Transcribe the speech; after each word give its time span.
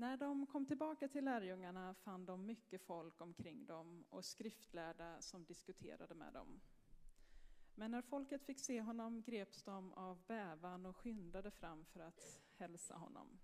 När 0.00 0.16
de 0.16 0.46
kom 0.46 0.66
tillbaka 0.66 1.08
till 1.08 1.24
lärjungarna 1.24 1.94
fann 1.94 2.26
de 2.26 2.46
mycket 2.46 2.82
folk 2.82 3.20
omkring 3.20 3.66
dem 3.66 4.04
och 4.10 4.24
skriftlärda 4.24 5.20
som 5.20 5.44
diskuterade 5.44 6.14
med 6.14 6.32
dem. 6.32 6.60
Men 7.74 7.90
när 7.90 8.02
folket 8.02 8.44
fick 8.44 8.60
se 8.60 8.80
honom 8.80 9.22
greps 9.22 9.62
de 9.62 9.92
av 9.92 10.26
bävan 10.26 10.86
och 10.86 10.96
skyndade 10.96 11.50
fram 11.50 11.84
för 11.84 12.00
att 12.00 12.40
hälsa 12.56 12.94
honom. 12.94 13.38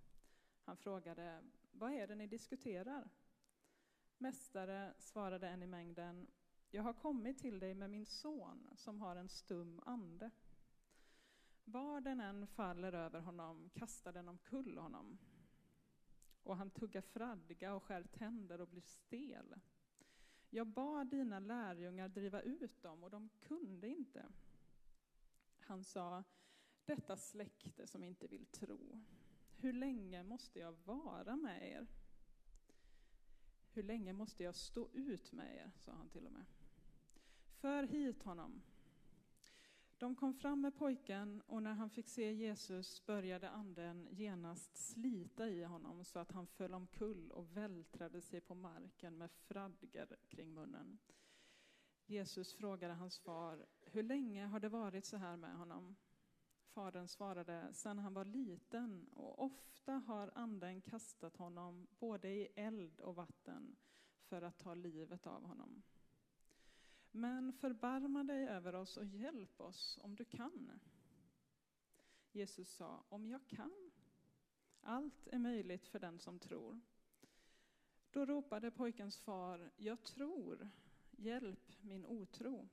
Han 0.64 0.76
frågade, 0.76 1.42
vad 1.72 1.92
är 1.92 2.06
det 2.06 2.14
ni 2.14 2.26
diskuterar? 2.26 3.10
Mästare, 4.18 4.94
svarade 4.98 5.48
en 5.48 5.62
i 5.62 5.66
mängden, 5.66 6.26
jag 6.70 6.82
har 6.82 6.92
kommit 6.92 7.38
till 7.38 7.58
dig 7.58 7.74
med 7.74 7.90
min 7.90 8.06
son 8.06 8.70
som 8.74 9.00
har 9.00 9.16
en 9.16 9.28
stum 9.28 9.80
ande. 9.86 10.30
Var 11.64 12.00
den 12.00 12.20
än 12.20 12.46
faller 12.46 12.92
över 12.92 13.20
honom 13.20 13.70
kastar 13.74 14.12
den 14.12 14.28
omkull 14.28 14.78
honom. 14.78 15.18
Och 16.46 16.56
han 16.56 16.70
tuggar 16.70 17.00
fradga 17.00 17.74
och 17.74 17.82
skär 17.82 18.02
tänder 18.02 18.60
och 18.60 18.68
blir 18.68 18.82
stel. 18.82 19.54
Jag 20.50 20.66
bad 20.66 21.06
dina 21.06 21.38
lärjungar 21.38 22.08
driva 22.08 22.40
ut 22.42 22.82
dem 22.82 23.04
och 23.04 23.10
de 23.10 23.28
kunde 23.40 23.88
inte. 23.88 24.26
Han 25.58 25.84
sa, 25.84 26.24
detta 26.84 27.16
släkte 27.16 27.86
som 27.86 28.04
inte 28.04 28.26
vill 28.26 28.46
tro. 28.46 29.04
Hur 29.56 29.72
länge 29.72 30.22
måste 30.22 30.58
jag 30.58 30.72
vara 30.84 31.36
med 31.36 31.70
er? 31.70 31.86
Hur 33.72 33.82
länge 33.82 34.12
måste 34.12 34.44
jag 34.44 34.54
stå 34.54 34.88
ut 34.92 35.32
med 35.32 35.56
er? 35.56 35.70
sa 35.76 35.92
han 35.92 36.08
till 36.08 36.26
och 36.26 36.32
med. 36.32 36.44
För 37.60 37.82
hit 37.82 38.22
honom. 38.22 38.62
De 39.98 40.16
kom 40.16 40.34
fram 40.34 40.60
med 40.60 40.74
pojken 40.74 41.42
och 41.46 41.62
när 41.62 41.74
han 41.74 41.90
fick 41.90 42.08
se 42.08 42.32
Jesus 42.32 43.06
började 43.06 43.50
anden 43.50 44.08
genast 44.10 44.76
slita 44.76 45.48
i 45.48 45.64
honom 45.64 46.04
så 46.04 46.18
att 46.18 46.32
han 46.32 46.46
föll 46.46 46.74
omkull 46.74 47.30
och 47.30 47.56
vältrade 47.56 48.20
sig 48.20 48.40
på 48.40 48.54
marken 48.54 49.18
med 49.18 49.30
fradgar 49.30 50.16
kring 50.28 50.54
munnen. 50.54 50.98
Jesus 52.06 52.54
frågade 52.54 52.94
hans 52.94 53.18
far, 53.18 53.66
hur 53.82 54.02
länge 54.02 54.46
har 54.46 54.60
det 54.60 54.68
varit 54.68 55.04
så 55.04 55.16
här 55.16 55.36
med 55.36 55.56
honom? 55.56 55.96
Fadern 56.66 57.08
svarade, 57.08 57.72
sedan 57.72 57.98
han 57.98 58.14
var 58.14 58.24
liten 58.24 59.08
och 59.08 59.44
ofta 59.44 59.92
har 59.92 60.30
anden 60.34 60.80
kastat 60.80 61.36
honom 61.36 61.86
både 61.98 62.28
i 62.28 62.48
eld 62.54 63.00
och 63.00 63.14
vatten 63.14 63.76
för 64.18 64.42
att 64.42 64.58
ta 64.58 64.74
livet 64.74 65.26
av 65.26 65.44
honom. 65.44 65.82
Men 67.16 67.52
förbarma 67.52 68.24
dig 68.24 68.48
över 68.48 68.74
oss 68.74 68.96
och 68.96 69.04
hjälp 69.04 69.60
oss 69.60 69.98
om 70.02 70.16
du 70.16 70.24
kan. 70.24 70.80
Jesus 72.32 72.68
sa, 72.68 73.04
om 73.08 73.26
jag 73.26 73.46
kan. 73.46 73.90
Allt 74.80 75.26
är 75.26 75.38
möjligt 75.38 75.88
för 75.88 75.98
den 75.98 76.18
som 76.18 76.38
tror. 76.38 76.80
Då 78.10 78.26
ropade 78.26 78.70
pojkens 78.70 79.18
far, 79.18 79.70
jag 79.76 80.02
tror, 80.02 80.70
hjälp 81.10 81.72
min 81.80 82.06
otro. 82.06 82.68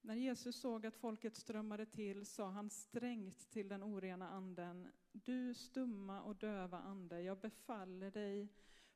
När 0.00 0.14
Jesus 0.14 0.60
såg 0.60 0.86
att 0.86 0.96
folket 0.96 1.36
strömmade 1.36 1.86
till 1.86 2.26
sa 2.26 2.50
han 2.50 2.70
strängt 2.70 3.50
till 3.50 3.68
den 3.68 3.82
orena 3.82 4.28
anden, 4.28 4.88
du 5.12 5.54
stumma 5.54 6.22
och 6.22 6.36
döva 6.36 6.78
ande, 6.78 7.22
jag 7.22 7.38
befaller 7.38 8.10
dig, 8.10 8.48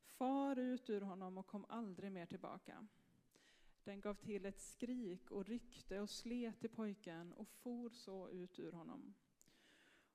far 0.03 0.59
ut 0.59 0.91
ur 0.91 1.01
honom 1.01 1.39
och 1.39 1.47
kom 1.47 1.65
aldrig 1.69 2.13
mer 2.13 2.27
tillbaka. 2.27 2.87
Den 3.85 4.01
gav 4.01 4.15
till 4.15 4.47
ett 4.47 4.61
skrik 4.61 5.31
och 5.31 5.47
ryckte 5.47 6.01
och 6.01 6.11
slet 6.11 6.65
i 6.65 6.69
pojken 6.69 7.33
och 7.33 7.49
for 7.49 7.91
så 7.91 8.29
ut 8.29 8.59
ur 8.59 8.73
honom. 8.73 9.15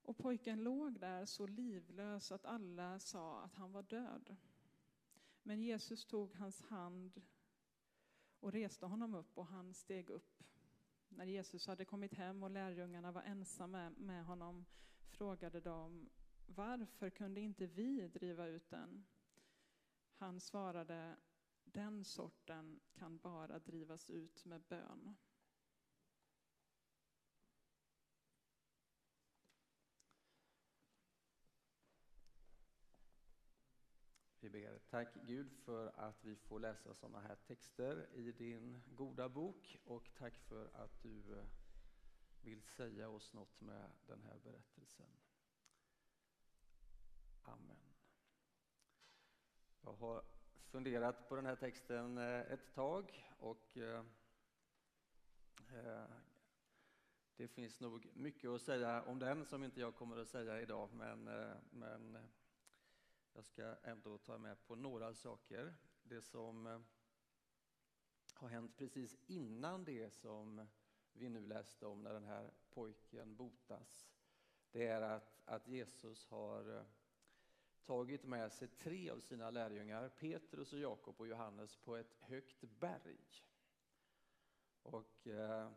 Och 0.02 0.18
pojken 0.18 0.64
låg 0.64 1.00
där 1.00 1.26
så 1.26 1.48
livlös 1.48 2.32
att 2.32 2.46
alla 2.46 3.00
sa 3.00 3.42
att 3.42 3.56
han 3.56 3.72
var 3.72 3.84
död. 3.84 4.36
Men 5.44 5.62
Jesus 5.62 6.06
tog 6.06 6.34
hans 6.34 6.62
hand 6.62 7.22
och 8.40 8.52
reste 8.52 8.86
honom 8.86 9.16
upp 9.16 9.38
och 9.38 9.48
han 9.48 9.74
steg 9.74 10.10
upp. 10.10 10.44
När 11.10 11.26
Jesus 11.26 11.68
hade 11.68 11.86
kommit 11.86 12.14
hem 12.14 12.44
och 12.44 12.52
lärjungarna 12.52 13.12
var 13.12 13.22
ensamma 13.22 13.90
med 13.90 14.26
honom 14.26 14.66
frågade 15.10 15.62
de 15.62 16.10
varför 16.46 17.10
kunde 17.10 17.42
inte 17.42 17.66
vi 17.66 18.08
driva 18.08 18.48
ut 18.48 18.70
den? 18.70 19.06
Han 20.16 20.40
svarade 20.40 21.16
den 21.74 22.04
sorten 22.04 22.80
kan 22.94 23.18
bara 23.18 23.60
drivas 23.60 24.10
ut 24.10 24.46
med 24.46 24.62
bön. 24.62 25.16
Vi 34.40 34.50
ber. 34.50 34.80
Tack 34.90 35.16
Gud 35.26 35.52
för 35.52 35.88
att 35.88 36.24
vi 36.26 36.36
får 36.36 36.60
läsa 36.60 36.94
sådana 36.94 37.22
här 37.22 37.36
texter 37.36 38.10
i 38.14 38.32
din 38.32 38.82
goda 38.96 39.30
bok 39.30 39.78
och 39.86 40.10
tack 40.18 40.40
för 40.40 40.70
att 40.74 41.02
du 41.02 41.40
eh, 41.40 41.46
vill 42.42 42.64
säga 42.64 43.10
oss 43.10 43.34
något 43.34 43.62
med 43.62 43.92
den 44.06 44.22
här 44.22 44.40
berättelsen. 44.44 45.10
Amen. 47.42 47.94
Jag 49.82 49.94
har 49.94 50.24
funderat 50.68 51.30
på 51.30 51.36
den 51.36 51.46
här 51.46 51.56
texten 51.56 52.18
eh, 52.18 52.40
ett 52.40 52.74
tag 52.74 53.26
och 53.40 53.78
eh, 53.78 54.04
eh, 55.74 56.10
det 57.36 57.48
finns 57.48 57.80
nog 57.80 58.08
mycket 58.14 58.50
att 58.50 58.62
säga 58.62 59.04
om 59.04 59.20
den 59.20 59.46
som 59.46 59.64
inte 59.64 59.80
jag 59.80 59.96
kommer 59.96 60.18
att 60.18 60.28
säga 60.28 60.62
idag 60.62 60.90
men, 60.94 61.24
men 61.72 62.18
jag 63.34 63.46
ska 63.46 63.76
ändå 63.84 64.18
ta 64.18 64.38
med 64.38 64.68
på 64.68 64.76
några 64.76 65.14
saker. 65.14 65.76
Det 66.04 66.22
som 66.22 66.84
har 68.34 68.50
hänt 68.50 68.78
precis 68.78 69.18
innan 69.28 69.84
det 69.84 70.14
som 70.14 70.68
vi 71.14 71.30
nu 71.30 71.46
läste 71.48 71.86
om 71.86 72.04
när 72.04 72.14
den 72.14 72.26
här 72.26 72.52
pojken 72.70 73.36
botas. 73.36 74.08
Det 74.72 74.88
är 74.88 75.02
att, 75.02 75.42
att 75.46 75.68
Jesus 75.68 76.26
har 76.26 76.78
eh, 76.78 76.84
tagit 77.88 78.24
med 78.24 78.52
sig 78.52 78.68
tre 78.68 79.10
av 79.10 79.20
sina 79.20 79.50
lärjungar, 79.50 80.10
Petrus, 80.10 80.74
och 80.74 80.80
Jakob 80.80 81.22
och 81.22 81.28
Johannes, 81.28 81.76
på 81.76 81.96
ett 81.96 82.16
högt 82.20 82.62
berg. 82.62 83.18
Och 84.82 85.28
eh, 85.28 85.72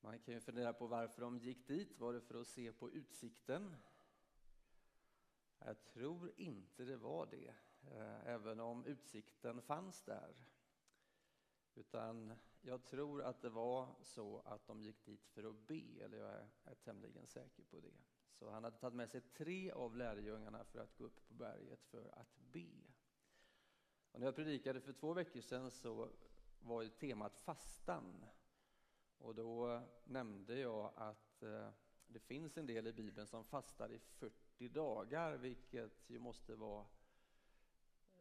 man 0.00 0.18
kan 0.18 0.34
ju 0.34 0.40
fundera 0.40 0.72
på 0.72 0.86
varför 0.86 1.22
de 1.22 1.38
gick 1.38 1.68
dit. 1.68 1.98
Var 1.98 2.12
det 2.12 2.20
för 2.20 2.40
att 2.40 2.46
se 2.46 2.72
på 2.72 2.90
utsikten? 2.90 3.76
Jag 5.58 5.84
tror 5.84 6.32
inte 6.36 6.84
det 6.84 6.96
var 6.96 7.26
det, 7.26 7.54
eh, 7.92 8.26
även 8.26 8.60
om 8.60 8.84
utsikten 8.84 9.62
fanns 9.62 10.02
där. 10.02 10.34
Utan 11.74 12.32
jag 12.60 12.84
tror 12.84 13.22
att 13.22 13.42
det 13.42 13.50
var 13.50 13.94
så 14.02 14.40
att 14.40 14.66
de 14.66 14.82
gick 14.82 15.04
dit 15.04 15.26
för 15.26 15.44
att 15.44 15.66
be, 15.66 16.04
eller 16.04 16.18
jag 16.18 16.48
är 16.64 16.74
tämligen 16.74 17.26
säker 17.26 17.62
på 17.62 17.80
det. 17.80 18.15
Så 18.38 18.50
han 18.50 18.64
hade 18.64 18.76
tagit 18.76 18.94
med 18.94 19.10
sig 19.10 19.20
tre 19.20 19.70
av 19.70 19.96
lärjungarna 19.96 20.64
för 20.64 20.78
att 20.78 20.96
gå 20.98 21.04
upp 21.04 21.28
på 21.28 21.34
berget 21.34 21.84
för 21.84 22.18
att 22.18 22.38
be. 22.52 22.70
Och 24.12 24.20
när 24.20 24.26
jag 24.26 24.36
predikade 24.36 24.80
för 24.80 24.92
två 24.92 25.12
veckor 25.12 25.40
sedan 25.40 25.70
så 25.70 26.10
var 26.60 26.82
ju 26.82 26.88
temat 26.88 27.36
fastan. 27.36 28.24
Och 29.18 29.34
då 29.34 29.82
nämnde 30.04 30.58
jag 30.58 30.92
att 30.96 31.42
eh, 31.42 31.68
det 32.06 32.18
finns 32.18 32.56
en 32.56 32.66
del 32.66 32.86
i 32.86 32.92
Bibeln 32.92 33.26
som 33.26 33.44
fastar 33.44 33.92
i 33.92 33.98
40 33.98 34.68
dagar, 34.68 35.36
vilket 35.36 36.10
ju 36.10 36.18
måste 36.18 36.54
vara 36.54 36.86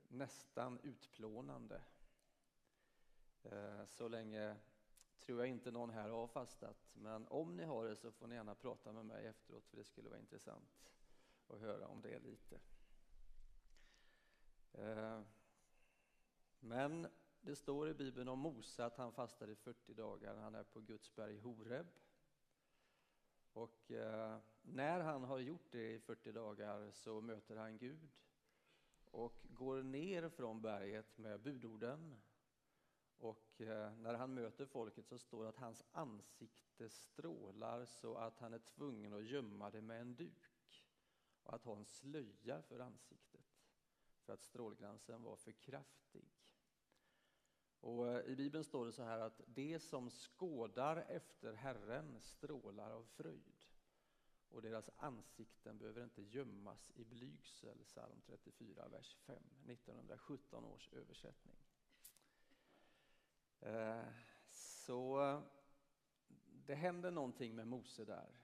nästan 0.08 0.80
utplånande. 0.84 1.82
Eh, 3.44 3.86
så 3.86 4.08
länge 4.08 4.56
tror 5.20 5.40
jag 5.40 5.48
inte 5.48 5.72
någon 5.72 5.90
här 5.90 6.10
har 6.10 6.28
fastat, 6.28 6.78
men 6.94 7.28
om 7.28 7.58
ni 7.58 7.64
har 7.64 7.86
det 7.86 7.96
så 7.96 8.12
får 8.12 8.28
ni 8.28 8.36
gärna 8.36 8.56
prata 8.56 8.92
med 8.92 9.06
mig 9.06 9.26
efteråt, 9.26 9.66
för 9.68 9.78
det 9.78 9.84
skulle 9.84 10.10
vara 10.10 10.20
intressant 10.20 10.92
att 11.48 11.60
höra 11.60 11.88
om 11.88 12.02
det 12.02 12.20
lite. 12.20 12.60
Eh, 14.72 15.22
men 16.60 17.08
det 17.42 17.56
står 17.56 17.90
i 17.90 17.94
Bibeln 17.94 18.28
om 18.28 18.40
Mose 18.40 18.86
att 18.86 18.98
han 18.98 19.12
fastade 19.12 19.52
i 19.52 19.56
40 19.56 19.94
dagar. 19.94 20.36
Han 20.36 20.56
är 20.56 20.64
på 20.64 20.80
Guds 20.80 21.16
berg 21.16 21.38
Horeb. 21.40 21.88
Och 23.54 23.92
eh, 23.92 24.38
när 24.62 25.00
han 25.00 25.24
har 25.24 25.40
gjort 25.40 25.72
det 25.72 25.94
i 25.94 26.00
40 26.00 26.32
dagar 26.32 26.92
så 26.92 27.22
möter 27.22 27.56
han 27.56 27.78
Gud 27.78 28.10
och 29.12 29.46
går 29.50 29.84
ner 29.84 30.30
från 30.30 30.62
berget 30.62 31.18
med 31.18 31.42
budorden. 31.42 32.22
Och 33.18 33.62
eh, 33.62 33.94
när 33.98 34.14
han 34.14 34.34
möter 34.34 34.66
folket 34.66 35.08
så 35.08 35.18
står 35.18 35.44
det 35.44 35.50
att 35.50 35.58
hans 35.58 35.84
ansikte 35.92 36.90
strålar 36.90 37.86
så 37.86 38.16
att 38.16 38.40
han 38.40 38.54
är 38.54 38.60
tvungen 38.60 39.14
att 39.14 39.26
gömma 39.26 39.70
det 39.70 39.82
med 39.82 40.02
en 40.02 40.16
duk 40.16 40.86
och 41.44 41.54
att 41.54 41.64
ha 41.64 41.78
en 41.78 41.86
slöja 41.86 42.62
för 42.62 42.80
ansiktet 42.80 43.46
för 44.26 44.34
att 44.34 44.42
strålglansen 44.42 45.24
var 45.24 45.36
för 45.36 45.52
kraftig. 45.52 46.30
Och 47.80 48.08
eh, 48.08 48.26
I 48.26 48.36
Bibeln 48.36 48.64
står 48.64 48.86
det 48.86 48.92
så 48.92 49.04
här 49.04 49.20
att 49.20 49.42
det 49.46 49.80
som 49.80 50.10
skådar 50.10 50.98
efter 50.98 51.54
Herren 51.54 52.22
strålar 52.22 52.92
av 52.92 53.04
fröjd. 53.04 53.66
Och 54.50 54.62
deras 54.62 54.90
ansikten 54.98 55.78
behöver 55.78 56.04
inte 56.04 56.22
gömmas 56.22 56.92
i 56.96 57.04
blygsel, 57.04 57.84
psalm 57.86 58.22
34, 58.26 58.88
vers 58.88 59.16
5, 59.26 59.36
1917 59.68 60.66
års 60.66 60.90
översättning. 60.94 61.65
Eh, 63.66 64.04
så 64.50 65.42
det 66.66 66.76
händer 66.76 67.12
någonting 67.12 67.56
med 67.56 67.68
Mose 67.68 68.06
där. 68.06 68.40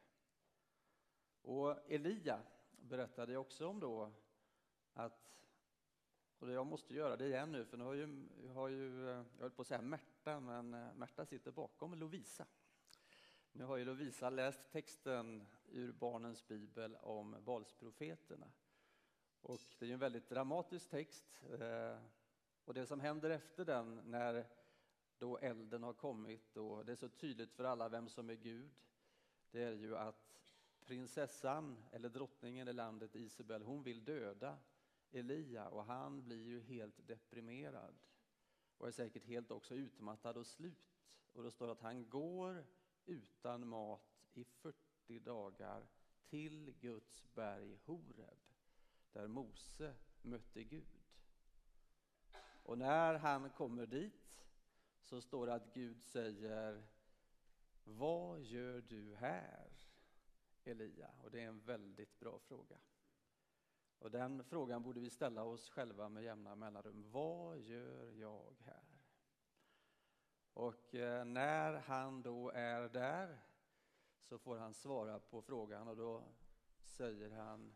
Och 1.41 1.91
Elia 1.91 2.41
berättade 2.71 3.37
också 3.37 3.67
om 3.67 3.79
då 3.79 4.11
att, 4.93 5.45
och 6.39 6.51
jag 6.51 6.65
måste 6.65 6.93
göra 6.93 7.17
det 7.17 7.27
igen 7.27 7.51
nu 7.51 7.65
för 7.65 7.77
nu 7.77 7.83
har 7.83 7.93
ju, 7.93 8.27
har 8.53 8.67
ju, 8.67 9.09
eh, 9.09 9.25
jag 9.35 9.41
höll 9.41 9.51
på 9.51 9.61
att 9.61 9.67
säga 9.67 9.81
Märta, 9.81 10.39
men 10.39 10.73
eh, 10.73 10.93
Märta 10.93 11.25
sitter 11.25 11.51
bakom 11.51 11.93
Lovisa. 11.93 12.45
Nu 13.51 13.63
har 13.63 13.77
ju 13.77 13.85
Lovisa 13.85 14.29
läst 14.29 14.71
texten 14.71 15.47
ur 15.71 15.91
barnens 15.91 16.47
bibel 16.47 16.95
om 16.95 17.35
Valsprofeterna. 17.43 18.51
Och 19.41 19.59
det 19.79 19.85
är 19.85 19.87
ju 19.87 19.93
en 19.93 19.99
väldigt 19.99 20.29
dramatisk 20.29 20.89
text. 20.89 21.43
Och 22.65 22.73
det 22.73 22.85
som 22.85 22.99
händer 22.99 23.29
efter 23.29 23.65
den, 23.65 23.95
när 23.95 24.45
då 25.21 25.37
elden 25.37 25.83
har 25.83 25.93
kommit 25.93 26.57
och 26.57 26.85
det 26.85 26.91
är 26.91 26.95
så 26.95 27.09
tydligt 27.09 27.53
för 27.53 27.63
alla 27.63 27.89
vem 27.89 28.09
som 28.09 28.29
är 28.29 28.35
Gud, 28.35 28.71
det 29.51 29.63
är 29.63 29.73
ju 29.73 29.97
att 29.97 30.51
prinsessan, 30.85 31.77
eller 31.91 32.09
drottningen 32.09 32.67
i 32.67 32.73
landet 32.73 33.15
Isabel, 33.15 33.63
hon 33.63 33.83
vill 33.83 34.03
döda 34.03 34.57
Elia 35.11 35.67
och 35.67 35.85
han 35.85 36.23
blir 36.23 36.47
ju 36.47 36.61
helt 36.61 37.07
deprimerad 37.07 37.95
och 38.77 38.87
är 38.87 38.91
säkert 38.91 39.25
helt 39.25 39.51
också 39.51 39.75
utmattad 39.75 40.37
och 40.37 40.47
slut. 40.47 40.97
Och 41.33 41.43
då 41.43 41.51
står 41.51 41.65
det 41.65 41.71
att 41.71 41.81
han 41.81 42.09
går 42.09 42.65
utan 43.05 43.67
mat 43.67 44.25
i 44.33 44.43
40 44.43 45.19
dagar 45.19 45.87
till 46.29 46.73
Guds 46.79 47.25
berg 47.33 47.77
Horeb, 47.85 48.39
där 49.13 49.27
Mose 49.27 49.95
mötte 50.21 50.63
Gud. 50.63 51.01
Och 52.63 52.77
när 52.77 53.13
han 53.13 53.49
kommer 53.49 53.85
dit 53.85 54.21
så 55.11 55.21
står 55.21 55.47
det 55.47 55.53
att 55.53 55.73
Gud 55.73 56.03
säger 56.03 56.83
Vad 57.83 58.41
gör 58.41 58.81
du 58.81 59.15
här, 59.15 59.69
Elia? 60.63 61.09
Och 61.23 61.31
det 61.31 61.41
är 61.41 61.47
en 61.47 61.59
väldigt 61.59 62.19
bra 62.19 62.39
fråga. 62.39 62.77
Och 63.99 64.11
den 64.11 64.43
frågan 64.43 64.83
borde 64.83 64.99
vi 64.99 65.09
ställa 65.09 65.43
oss 65.43 65.69
själva 65.69 66.09
med 66.09 66.23
jämna 66.23 66.55
mellanrum. 66.55 67.11
Vad 67.11 67.59
gör 67.59 68.11
jag 68.11 68.55
här? 68.65 69.03
Och 70.53 70.95
eh, 70.95 71.25
när 71.25 71.73
han 71.73 72.21
då 72.21 72.49
är 72.49 72.89
där 72.89 73.39
så 74.21 74.37
får 74.37 74.57
han 74.57 74.73
svara 74.73 75.19
på 75.19 75.41
frågan 75.41 75.87
och 75.87 75.97
då 75.97 76.23
säger 76.83 77.29
han 77.31 77.75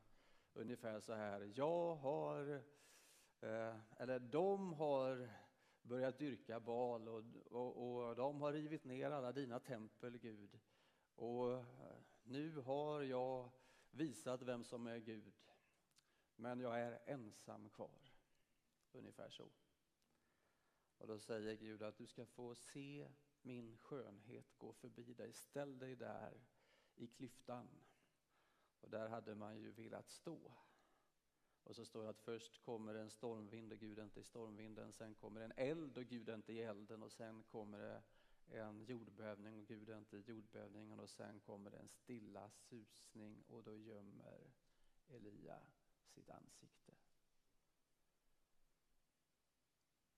ungefär 0.54 1.00
så 1.00 1.14
här. 1.14 1.52
Jag 1.56 1.96
har, 1.96 2.64
eh, 3.42 3.76
eller 3.98 4.20
de 4.20 4.74
har 4.74 5.30
börjat 5.88 6.18
dyrka 6.18 6.60
bal 6.60 7.08
och, 7.08 7.24
och, 7.46 8.08
och 8.08 8.16
de 8.16 8.42
har 8.42 8.54
rivit 8.54 8.84
ner 8.84 9.12
alla 9.12 9.32
dina 9.32 9.60
tempel, 9.60 10.18
Gud. 10.18 10.60
Och 11.16 11.54
eh, 11.54 11.98
nu 12.24 12.60
har 12.60 13.02
jag 13.02 13.50
visat 13.92 14.42
vem 14.42 14.64
som 14.64 14.88
är 14.88 14.98
Gud, 14.98 15.34
men 16.36 16.60
jag 16.60 16.80
är 16.80 17.00
ensam 17.06 17.70
kvar. 17.70 18.12
Ungefär 18.92 19.30
så. 19.30 19.50
Och 20.98 21.08
då 21.08 21.20
säger 21.20 21.56
Gud 21.56 21.84
att 21.84 21.98
du 21.98 22.08
ska 22.08 22.26
få 22.26 22.56
se 22.56 23.08
min 23.42 23.78
skönhet 23.78 24.58
gå 24.58 24.74
förbi 24.74 25.14
dig. 25.14 25.34
Ställ 25.34 25.80
dig 25.80 25.96
där 25.96 26.44
i 26.96 27.08
klyftan. 27.08 27.68
Och 28.82 28.90
där 28.90 29.10
hade 29.10 29.36
man 29.36 29.58
ju 29.58 29.72
velat 29.72 30.10
stå. 30.10 30.52
Och 31.66 31.76
så 31.76 31.86
står 31.86 32.04
det 32.04 32.10
att 32.10 32.20
först 32.20 32.58
kommer 32.66 32.96
en 32.96 33.10
stormvind 33.10 33.72
och 33.72 33.80
Gud 33.80 34.00
är 34.00 34.04
inte 34.04 34.20
i 34.20 34.24
stormvinden. 34.24 34.94
Sen 34.94 35.16
kommer 35.16 35.42
en 35.42 35.54
eld 35.56 35.98
och 35.98 36.06
Gud 36.06 36.30
är 36.30 36.36
inte 36.36 36.54
i 36.54 36.62
elden. 36.62 37.04
Och 37.04 37.12
sen 37.12 37.44
kommer 37.44 37.80
det 37.80 38.02
en 38.60 38.84
jordbävning 38.84 39.58
och 39.58 39.68
Gud 39.68 39.90
är 39.90 39.98
inte 39.98 40.18
i 40.18 40.22
jordbävningen. 40.22 41.00
Och 41.00 41.10
sen 41.10 41.40
kommer 41.40 41.72
det 41.72 41.78
en 41.78 41.90
stilla 41.90 42.50
susning 42.50 43.44
och 43.48 43.64
då 43.64 43.78
gömmer 43.78 44.54
Elia 45.08 45.60
sitt 46.08 46.30
ansikte. 46.30 46.94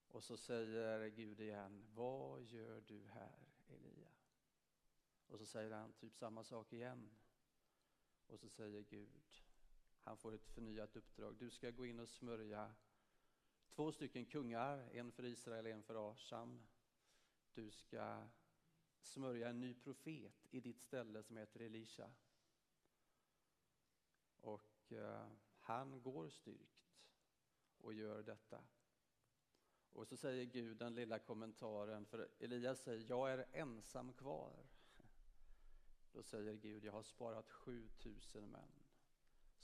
Och 0.08 0.24
så 0.24 0.38
säger 0.38 1.10
Gud 1.10 1.40
igen, 1.40 1.86
vad 1.94 2.44
gör 2.44 2.82
du 2.82 3.06
här 3.08 3.48
Elia? 3.68 4.12
Och 5.28 5.40
så 5.40 5.46
säger 5.46 5.72
han 5.72 5.94
typ 5.94 6.16
samma 6.16 6.44
sak 6.44 6.74
igen. 6.74 7.10
Och 8.28 8.40
så 8.40 8.50
säger 8.50 8.82
Gud, 8.82 9.24
han 10.08 10.18
får 10.18 10.34
ett 10.34 10.48
förnyat 10.48 10.96
uppdrag. 10.96 11.36
Du 11.38 11.50
ska 11.50 11.72
gå 11.72 11.86
in 11.86 12.00
och 12.00 12.10
smörja 12.10 12.76
två 13.70 13.92
stycken 13.92 14.26
kungar, 14.26 14.90
en 14.92 15.12
för 15.12 15.26
Israel, 15.26 15.66
och 15.66 15.72
en 15.72 15.84
för 15.84 16.12
Asam. 16.12 16.68
Du 17.54 17.72
ska 17.72 18.28
smörja 19.02 19.50
en 19.50 19.60
ny 19.60 19.74
profet 19.74 20.46
i 20.52 20.60
ditt 20.60 20.82
ställe 20.82 21.24
som 21.24 21.38
heter 21.38 21.60
Elisha. 21.60 22.12
Och 24.42 24.92
eh, 24.92 25.28
han 25.60 26.02
går 26.02 26.30
styrkt 26.30 27.00
och 27.78 27.94
gör 27.94 28.24
detta. 28.24 28.64
Och 29.94 30.08
så 30.08 30.18
säger 30.18 30.46
Gud 30.46 30.78
den 30.78 30.96
lilla 30.96 31.20
kommentaren, 31.20 32.06
för 32.06 32.30
Elias 32.40 32.84
säger 32.84 33.06
jag 33.10 33.32
är 33.32 33.46
ensam 33.52 34.14
kvar. 34.14 34.54
Då 36.12 36.24
säger 36.24 36.54
Gud, 36.54 36.84
jag 36.84 36.92
har 36.92 37.04
sparat 37.04 37.50
7000 37.50 38.52
män 38.52 38.77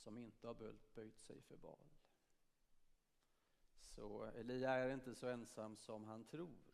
som 0.03 0.17
inte 0.17 0.47
har 0.47 0.73
böjt 0.95 1.19
sig 1.19 1.41
för 1.41 1.57
Baal. 1.57 1.77
Så 3.73 4.23
Elia 4.23 4.71
är 4.71 4.89
inte 4.89 5.15
så 5.15 5.27
ensam 5.27 5.77
som 5.77 6.03
han 6.03 6.23
tror. 6.23 6.73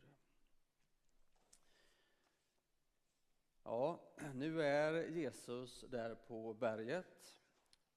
Ja, 3.63 4.13
nu 4.33 4.61
är 4.61 5.07
Jesus 5.07 5.81
där 5.81 6.15
på 6.15 6.53
berget 6.53 7.41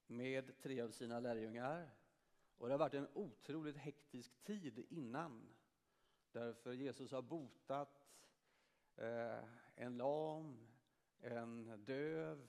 med 0.07 0.59
tre 0.61 0.81
av 0.81 0.91
sina 0.91 1.19
lärjungar. 1.19 1.89
Och 2.57 2.67
det 2.67 2.73
har 2.73 2.79
varit 2.79 2.93
en 2.93 3.07
otroligt 3.13 3.77
hektisk 3.77 4.43
tid 4.43 4.85
innan. 4.89 5.55
Därför 6.31 6.73
Jesus 6.73 7.11
har 7.11 7.21
botat 7.21 8.07
eh, 8.95 9.43
en 9.75 9.97
lam, 9.97 10.67
en 11.19 11.85
döv, 11.85 12.47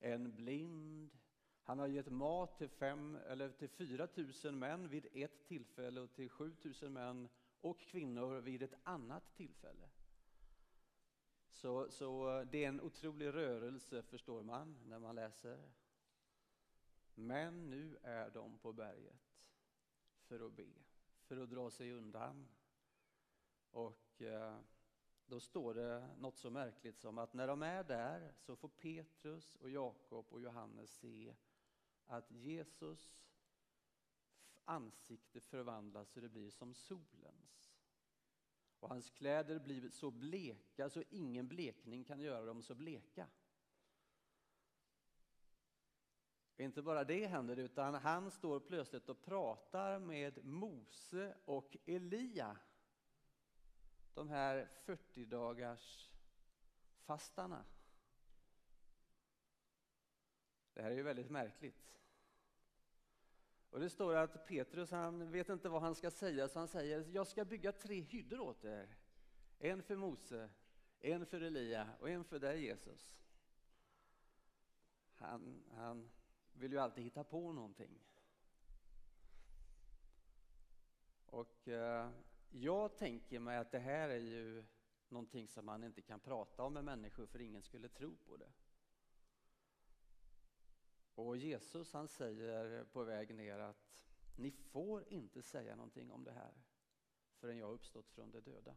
en 0.00 0.36
blind. 0.36 1.18
Han 1.68 1.78
har 1.78 1.86
gett 1.86 2.12
mat 2.12 2.58
till, 2.58 2.68
fem, 2.68 3.18
eller 3.26 3.50
till 3.50 3.68
4 3.68 4.08
000 4.44 4.54
män 4.54 4.88
vid 4.88 5.06
ett 5.12 5.46
tillfälle 5.46 6.00
och 6.00 6.12
till 6.12 6.28
7 6.28 6.56
000 6.82 6.90
män 6.90 7.28
och 7.60 7.80
kvinnor 7.80 8.40
vid 8.40 8.62
ett 8.62 8.74
annat 8.82 9.34
tillfälle. 9.36 9.88
Så, 11.48 11.90
så 11.90 12.44
det 12.50 12.64
är 12.64 12.68
en 12.68 12.80
otrolig 12.80 13.26
rörelse, 13.26 14.02
förstår 14.02 14.42
man, 14.42 14.78
när 14.86 14.98
man 14.98 15.14
läser. 15.14 15.70
Men 17.14 17.70
nu 17.70 17.98
är 18.02 18.30
de 18.30 18.58
på 18.58 18.72
berget 18.72 19.40
för 20.22 20.46
att 20.46 20.52
be, 20.52 20.72
för 21.22 21.36
att 21.36 21.50
dra 21.50 21.70
sig 21.70 21.92
undan. 21.92 22.48
Och 23.70 24.22
eh, 24.22 24.58
då 25.26 25.40
står 25.40 25.74
det 25.74 26.08
något 26.18 26.38
så 26.38 26.50
märkligt 26.50 26.98
som 26.98 27.18
att 27.18 27.34
när 27.34 27.46
de 27.46 27.62
är 27.62 27.84
där 27.84 28.32
så 28.36 28.56
får 28.56 28.68
Petrus 28.68 29.56
och 29.56 29.70
Jakob 29.70 30.26
och 30.28 30.40
Johannes 30.40 30.90
se 30.90 31.34
att 32.08 32.30
Jesus 32.30 33.28
ansikte 34.64 35.40
förvandlas 35.40 36.08
så 36.08 36.20
det 36.20 36.28
blir 36.28 36.50
som 36.50 36.74
solens. 36.74 37.74
Och 38.80 38.88
hans 38.88 39.10
kläder 39.10 39.58
blir 39.58 39.90
så 39.90 40.10
bleka 40.10 40.90
så 40.90 41.02
ingen 41.10 41.48
blekning 41.48 42.04
kan 42.04 42.20
göra 42.20 42.44
dem 42.44 42.62
så 42.62 42.74
bleka. 42.74 43.28
Inte 46.56 46.82
bara 46.82 47.04
det 47.04 47.26
händer, 47.26 47.56
utan 47.56 47.94
han 47.94 48.30
står 48.30 48.60
plötsligt 48.60 49.08
och 49.08 49.22
pratar 49.22 49.98
med 49.98 50.44
Mose 50.44 51.36
och 51.44 51.76
Elia. 51.86 52.56
De 54.14 54.28
här 54.28 54.68
40 54.84 55.24
dagars 55.24 56.10
fastarna. 56.98 57.64
Det 60.74 60.82
här 60.82 60.90
är 60.90 60.94
ju 60.94 61.02
väldigt 61.02 61.30
märkligt. 61.30 61.97
Och 63.70 63.80
det 63.80 63.90
står 63.90 64.14
att 64.14 64.46
Petrus 64.46 64.90
han 64.90 65.30
vet 65.30 65.48
inte 65.48 65.68
vad 65.68 65.82
han 65.82 65.94
ska 65.94 66.10
säga 66.10 66.48
så 66.48 66.58
han 66.58 66.68
säger 66.68 67.06
jag 67.12 67.26
ska 67.26 67.44
bygga 67.44 67.72
tre 67.72 68.00
hyddor 68.00 68.40
åt 68.40 68.64
er. 68.64 68.96
En 69.58 69.82
för 69.82 69.96
Mose, 69.96 70.50
en 71.00 71.26
för 71.26 71.40
Elia 71.40 71.88
och 72.00 72.10
en 72.10 72.24
för 72.24 72.38
dig 72.38 72.64
Jesus. 72.64 73.22
Han, 75.14 75.64
han 75.70 76.10
vill 76.52 76.72
ju 76.72 76.78
alltid 76.78 77.04
hitta 77.04 77.24
på 77.24 77.52
någonting. 77.52 78.00
Och 81.26 81.68
eh, 81.68 82.10
jag 82.50 82.96
tänker 82.96 83.38
mig 83.38 83.56
att 83.56 83.70
det 83.70 83.78
här 83.78 84.08
är 84.08 84.18
ju 84.18 84.64
någonting 85.08 85.48
som 85.48 85.66
man 85.66 85.84
inte 85.84 86.02
kan 86.02 86.20
prata 86.20 86.62
om 86.62 86.74
med 86.74 86.84
människor 86.84 87.26
för 87.26 87.40
ingen 87.40 87.62
skulle 87.62 87.88
tro 87.88 88.16
på 88.16 88.36
det. 88.36 88.52
Och 91.18 91.36
Jesus 91.36 91.92
han 91.92 92.08
säger 92.08 92.84
på 92.84 93.04
väg 93.04 93.34
ner 93.34 93.58
att 93.58 94.08
ni 94.36 94.50
får 94.50 95.08
inte 95.08 95.42
säga 95.42 95.76
någonting 95.76 96.10
om 96.10 96.24
det 96.24 96.32
här 96.32 96.52
förrän 97.38 97.58
jag 97.58 97.66
har 97.66 97.72
uppstått 97.72 98.10
från 98.10 98.30
de 98.30 98.40
döda. 98.40 98.76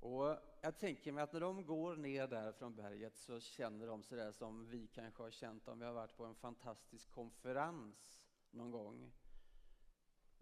Och 0.00 0.36
jag 0.60 0.78
tänker 0.78 1.12
mig 1.12 1.24
att 1.24 1.32
när 1.32 1.40
de 1.40 1.66
går 1.66 1.96
ner 1.96 2.26
där 2.26 2.52
från 2.52 2.74
berget 2.74 3.16
så 3.16 3.40
känner 3.40 3.86
de 3.86 4.02
sig 4.02 4.18
där 4.18 4.32
som 4.32 4.66
vi 4.66 4.86
kanske 4.86 5.22
har 5.22 5.30
känt 5.30 5.68
om 5.68 5.78
vi 5.78 5.84
har 5.84 5.92
varit 5.92 6.16
på 6.16 6.24
en 6.24 6.34
fantastisk 6.34 7.10
konferens 7.10 8.24
någon 8.50 8.70
gång. 8.70 9.12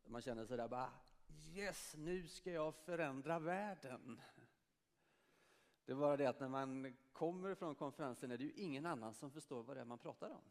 Man 0.04 0.22
känner 0.22 0.46
sig 0.46 0.56
där 0.56 0.68
bara 0.68 0.84
ah, 0.84 0.92
Yes, 1.54 1.94
nu 1.96 2.26
ska 2.26 2.50
jag 2.50 2.74
förändra 2.74 3.38
världen. 3.38 4.20
Det 5.88 5.92
är 5.92 5.96
bara 5.96 6.16
det 6.16 6.26
att 6.26 6.40
när 6.40 6.48
man 6.48 6.96
kommer 7.12 7.54
från 7.54 7.74
konferensen 7.74 8.30
är 8.30 8.38
det 8.38 8.44
ju 8.44 8.52
ingen 8.52 8.86
annan 8.86 9.14
som 9.14 9.30
förstår 9.30 9.62
vad 9.62 9.76
det 9.76 9.80
är 9.80 9.84
man 9.84 9.98
pratar 9.98 10.30
om. 10.30 10.42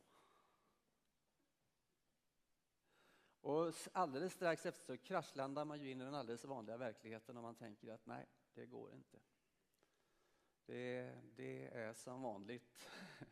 Och 3.41 3.73
alldeles 3.91 4.33
strax 4.33 4.65
efter 4.65 4.83
så 4.83 4.97
kraschlandar 4.97 5.65
man 5.65 5.81
ju 5.81 5.91
in 5.91 6.01
i 6.01 6.03
den 6.03 6.15
alldeles 6.15 6.45
vanliga 6.45 6.77
verkligheten 6.77 7.37
och 7.37 7.43
man 7.43 7.55
tänker 7.55 7.93
att 7.93 8.05
nej, 8.05 8.25
det 8.53 8.65
går 8.65 8.93
inte. 8.93 9.19
Det, 10.65 11.15
det 11.35 11.67
är 11.67 11.93
som 11.93 12.21
vanligt 12.21 12.89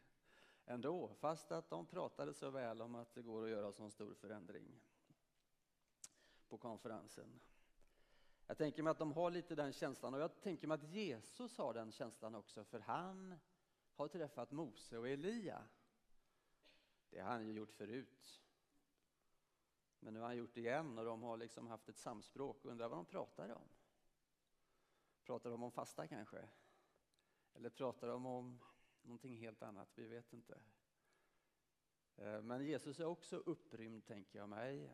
ändå, 0.66 1.14
fast 1.20 1.52
att 1.52 1.70
de 1.70 1.86
pratade 1.86 2.34
så 2.34 2.50
väl 2.50 2.82
om 2.82 2.96
att 2.96 3.14
det 3.14 3.22
går 3.22 3.44
att 3.44 3.50
göra 3.50 3.72
så 3.72 3.90
stor 3.90 4.14
förändring 4.14 4.82
på 6.48 6.58
konferensen. 6.58 7.40
Jag 8.48 8.58
tänker 8.58 8.84
mig 8.84 8.92
att 8.92 9.00
de 9.00 9.12
har 9.12 9.32
lite 9.32 9.56
den 9.56 9.74
känslan 9.74 10.14
och 10.14 10.20
jag 10.20 10.42
tänker 10.42 10.68
mig 10.68 10.76
att 10.76 10.84
Jesus 10.84 11.58
har 11.58 11.74
den 11.74 11.92
känslan 11.92 12.36
också 12.36 12.64
för 12.64 12.80
han 12.80 13.40
har 13.96 14.08
träffat 14.08 14.52
Mose 14.52 14.98
och 14.98 15.10
Elia. 15.10 15.68
Det 17.10 17.20
har 17.20 17.30
han 17.30 17.48
ju 17.48 17.54
gjort 17.54 17.72
förut. 17.72 18.42
Men 20.00 20.14
nu 20.14 20.20
har 20.20 20.28
han 20.28 20.38
gjort 20.38 20.54
det 20.54 20.62
igen 20.62 20.98
och 20.98 21.06
de 21.06 21.24
har 21.24 21.38
liksom 21.38 21.68
haft 21.68 21.90
ett 21.90 21.98
samspråk 21.98 22.66
och 22.66 22.72
undrar 22.72 22.90
vad 22.90 22.98
de 22.98 23.06
pratar 23.06 23.50
om. 23.50 23.70
Pratar 25.24 25.50
de 25.50 25.64
om 25.64 25.72
fasta 25.72 26.08
kanske? 26.08 26.50
Eller 27.54 27.70
pratar 27.70 28.08
de 28.08 28.26
om 28.26 28.60
någonting 29.02 29.38
helt 29.38 29.62
annat? 29.62 29.90
Vi 29.96 30.08
vet 30.08 30.34
inte. 30.34 30.60
Eh, 32.16 32.42
men 32.42 32.66
Jesus 32.66 33.00
är 33.00 33.06
också 33.06 33.38
upprymd, 33.38 34.06
tänker 34.06 34.40
jag 34.40 34.50
mig. 34.50 34.94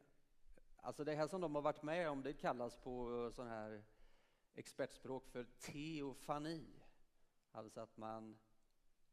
Alltså 0.84 1.04
det 1.04 1.16
här 1.16 1.28
som 1.28 1.42
de 1.42 1.56
har 1.56 1.62
varit 1.62 1.84
med 1.84 2.10
om, 2.10 2.24
det 2.24 2.34
kallas 2.34 2.78
på 2.78 3.26
eh, 3.26 3.32
sån 3.32 3.48
här 3.48 3.84
expertspråk 4.54 5.28
för 5.28 5.44
teofani. 5.44 6.84
Alltså 7.52 7.80
att 7.80 7.98
man 7.98 8.38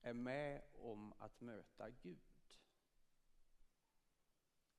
är 0.01 0.13
med 0.13 0.63
om 0.73 1.13
att 1.19 1.41
möta 1.41 1.91
Gud. 1.91 2.19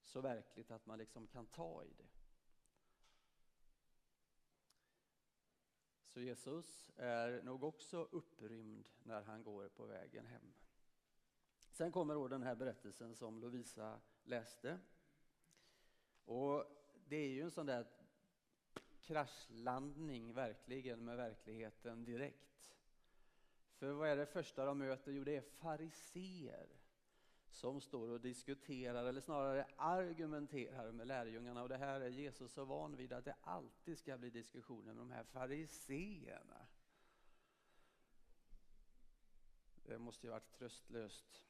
Så 0.02 0.22
verkligt 0.22 0.72
att 0.72 0.86
man 0.86 0.98
liksom 0.98 1.28
kan 1.28 1.46
ta 1.46 1.84
i 1.84 1.94
det. 1.94 2.10
Så 6.06 6.20
Jesus 6.20 6.92
är 6.96 7.42
nog 7.44 7.64
också 7.64 8.08
upprymd 8.12 8.90
när 9.04 9.22
han 9.22 9.44
går 9.44 9.70
på 9.70 9.86
vägen 9.86 10.26
hem. 10.26 10.54
Sen 11.72 11.92
kommer 11.92 12.14
då 12.14 12.28
den 12.28 12.44
här 12.44 12.56
berättelsen 12.56 13.16
som 13.16 13.40
Lovisa 13.40 14.00
läste. 14.24 14.80
Och 16.26 16.79
det 17.10 17.16
är 17.16 17.30
ju 17.30 17.42
en 17.42 17.52
sån 17.52 17.66
där 17.66 17.88
kraschlandning 19.02 20.34
verkligen 20.34 21.06
med 21.06 21.18
verkligheten 21.18 22.06
direkt. 22.06 22.76
För 23.78 23.92
vad 23.92 24.10
är 24.10 24.16
det 24.16 24.26
första 24.26 24.66
de 24.66 24.78
möter? 24.78 25.12
Jo, 25.12 25.24
det 25.24 25.36
är 25.36 25.42
fariser 25.42 26.68
som 27.50 27.82
står 27.82 28.10
och 28.10 28.22
diskuterar, 28.22 29.06
eller 29.06 29.22
snarare 29.22 29.68
argumenterar 29.76 30.92
med 30.92 31.08
lärjungarna. 31.08 31.64
Och 31.64 31.70
det 31.70 31.78
här 31.78 32.02
är 32.02 32.10
Jesus 32.10 32.52
så 32.52 32.66
van 32.66 32.96
vid, 32.96 33.14
att 33.14 33.26
det 33.26 33.36
alltid 33.42 33.98
ska 33.98 34.18
bli 34.18 34.30
diskussioner 34.30 34.94
med 34.94 34.96
de 34.96 35.12
här 35.12 35.24
fariseerna. 35.24 36.68
Det 39.86 40.00
måste 40.00 40.28
ju 40.28 40.32
varit 40.32 40.52
tröstlöst. 40.52 41.44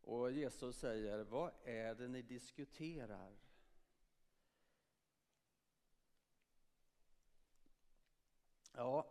Och 0.00 0.32
Jesus 0.32 0.76
säger, 0.76 1.24
vad 1.24 1.52
är 1.64 1.94
det 1.94 2.08
ni 2.08 2.22
diskuterar? 2.22 3.45
Ja, 8.78 9.06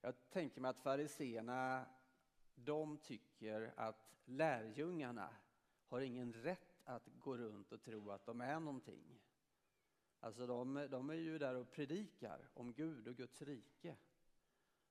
jag 0.00 0.14
tänker 0.30 0.60
mig 0.60 0.68
att 0.68 0.78
fariseerna 0.78 1.86
de 2.54 2.98
tycker 2.98 3.72
att 3.76 4.20
lärjungarna 4.24 5.28
har 5.88 6.00
ingen 6.00 6.32
rätt 6.32 6.80
att 6.84 7.08
gå 7.20 7.36
runt 7.36 7.72
och 7.72 7.82
tro 7.82 8.10
att 8.10 8.26
de 8.26 8.40
är 8.40 8.60
någonting. 8.60 9.20
Alltså 10.20 10.46
de, 10.46 10.86
de 10.90 11.10
är 11.10 11.14
ju 11.14 11.38
där 11.38 11.54
och 11.54 11.70
predikar 11.70 12.48
om 12.54 12.72
Gud 12.72 13.08
och 13.08 13.16
Guds 13.16 13.42
rike 13.42 13.96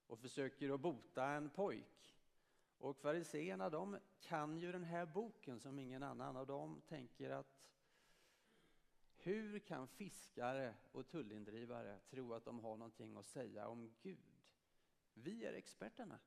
och 0.07 0.19
försöker 0.19 0.73
att 0.73 0.81
bota 0.81 1.25
en 1.25 1.49
pojk. 1.49 2.15
Och 2.77 2.97
fariseerna 2.97 3.69
de 3.69 3.97
kan 4.21 4.57
ju 4.57 4.71
den 4.71 4.83
här 4.83 5.05
boken 5.05 5.59
som 5.59 5.79
ingen 5.79 6.03
annan 6.03 6.37
och 6.37 6.47
de 6.47 6.81
tänker 6.87 7.29
att 7.29 7.61
hur 9.23 9.59
kan 9.59 9.87
fiskare 9.87 10.75
och 10.91 11.07
tullindrivare 11.07 11.99
tro 12.09 12.33
att 12.33 12.45
de 12.45 12.59
har 12.59 12.77
någonting 12.77 13.17
att 13.17 13.25
säga 13.25 13.67
om 13.67 13.93
Gud? 14.01 14.41
Vi 15.13 15.45
är 15.45 15.53
experterna. 15.53 16.19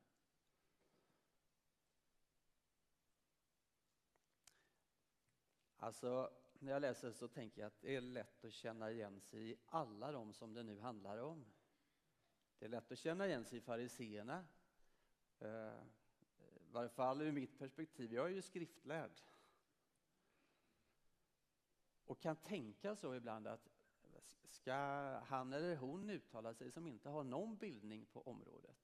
Alltså, 5.77 6.31
när 6.59 6.71
jag 6.71 6.81
läser 6.81 7.11
så 7.11 7.27
tänker 7.27 7.61
jag 7.61 7.67
att 7.67 7.81
det 7.81 7.95
är 7.95 8.01
lätt 8.01 8.45
att 8.45 8.53
känna 8.53 8.91
igen 8.91 9.21
sig 9.21 9.51
i 9.51 9.55
alla 9.65 10.11
de 10.11 10.33
som 10.33 10.53
det 10.53 10.63
nu 10.63 10.79
handlar 10.79 11.17
om. 11.17 11.45
Det 12.59 12.65
är 12.65 12.69
lätt 12.69 12.91
att 12.91 12.99
känna 12.99 13.27
igen 13.27 13.45
sig 13.45 13.57
i 13.57 13.61
fariseerna. 13.61 14.45
Eh, 15.39 15.47
I 15.47 16.71
varje 16.71 16.89
fall 16.89 17.21
ur 17.21 17.31
mitt 17.31 17.59
perspektiv, 17.59 18.13
jag 18.13 18.25
är 18.25 18.29
ju 18.29 18.41
skriftlärd. 18.41 19.21
Och 22.05 22.19
kan 22.19 22.35
tänka 22.35 22.95
så 22.95 23.15
ibland 23.15 23.47
att 23.47 23.69
ska 24.49 24.73
han 25.25 25.53
eller 25.53 25.75
hon 25.75 26.09
uttala 26.09 26.53
sig 26.53 26.71
som 26.71 26.87
inte 26.87 27.09
har 27.09 27.23
någon 27.23 27.57
bildning 27.57 28.05
på 28.05 28.21
området? 28.21 28.77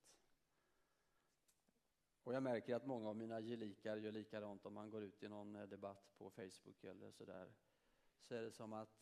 Och 2.23 2.33
jag 2.33 2.43
märker 2.43 2.75
att 2.75 2.85
många 2.85 3.09
av 3.09 3.15
mina 3.15 3.41
gelikar 3.41 3.97
gör 3.97 4.11
likadant 4.11 4.65
om 4.65 4.73
man 4.73 4.89
går 4.89 5.03
ut 5.03 5.23
i 5.23 5.27
någon 5.27 5.55
eh, 5.55 5.67
debatt 5.67 6.11
på 6.17 6.29
Facebook 6.29 6.83
eller 6.83 7.11
sådär. 7.11 7.53
Så 8.21 8.35
är 8.35 8.41
det 8.41 8.51
som 8.51 8.73
att 8.73 9.01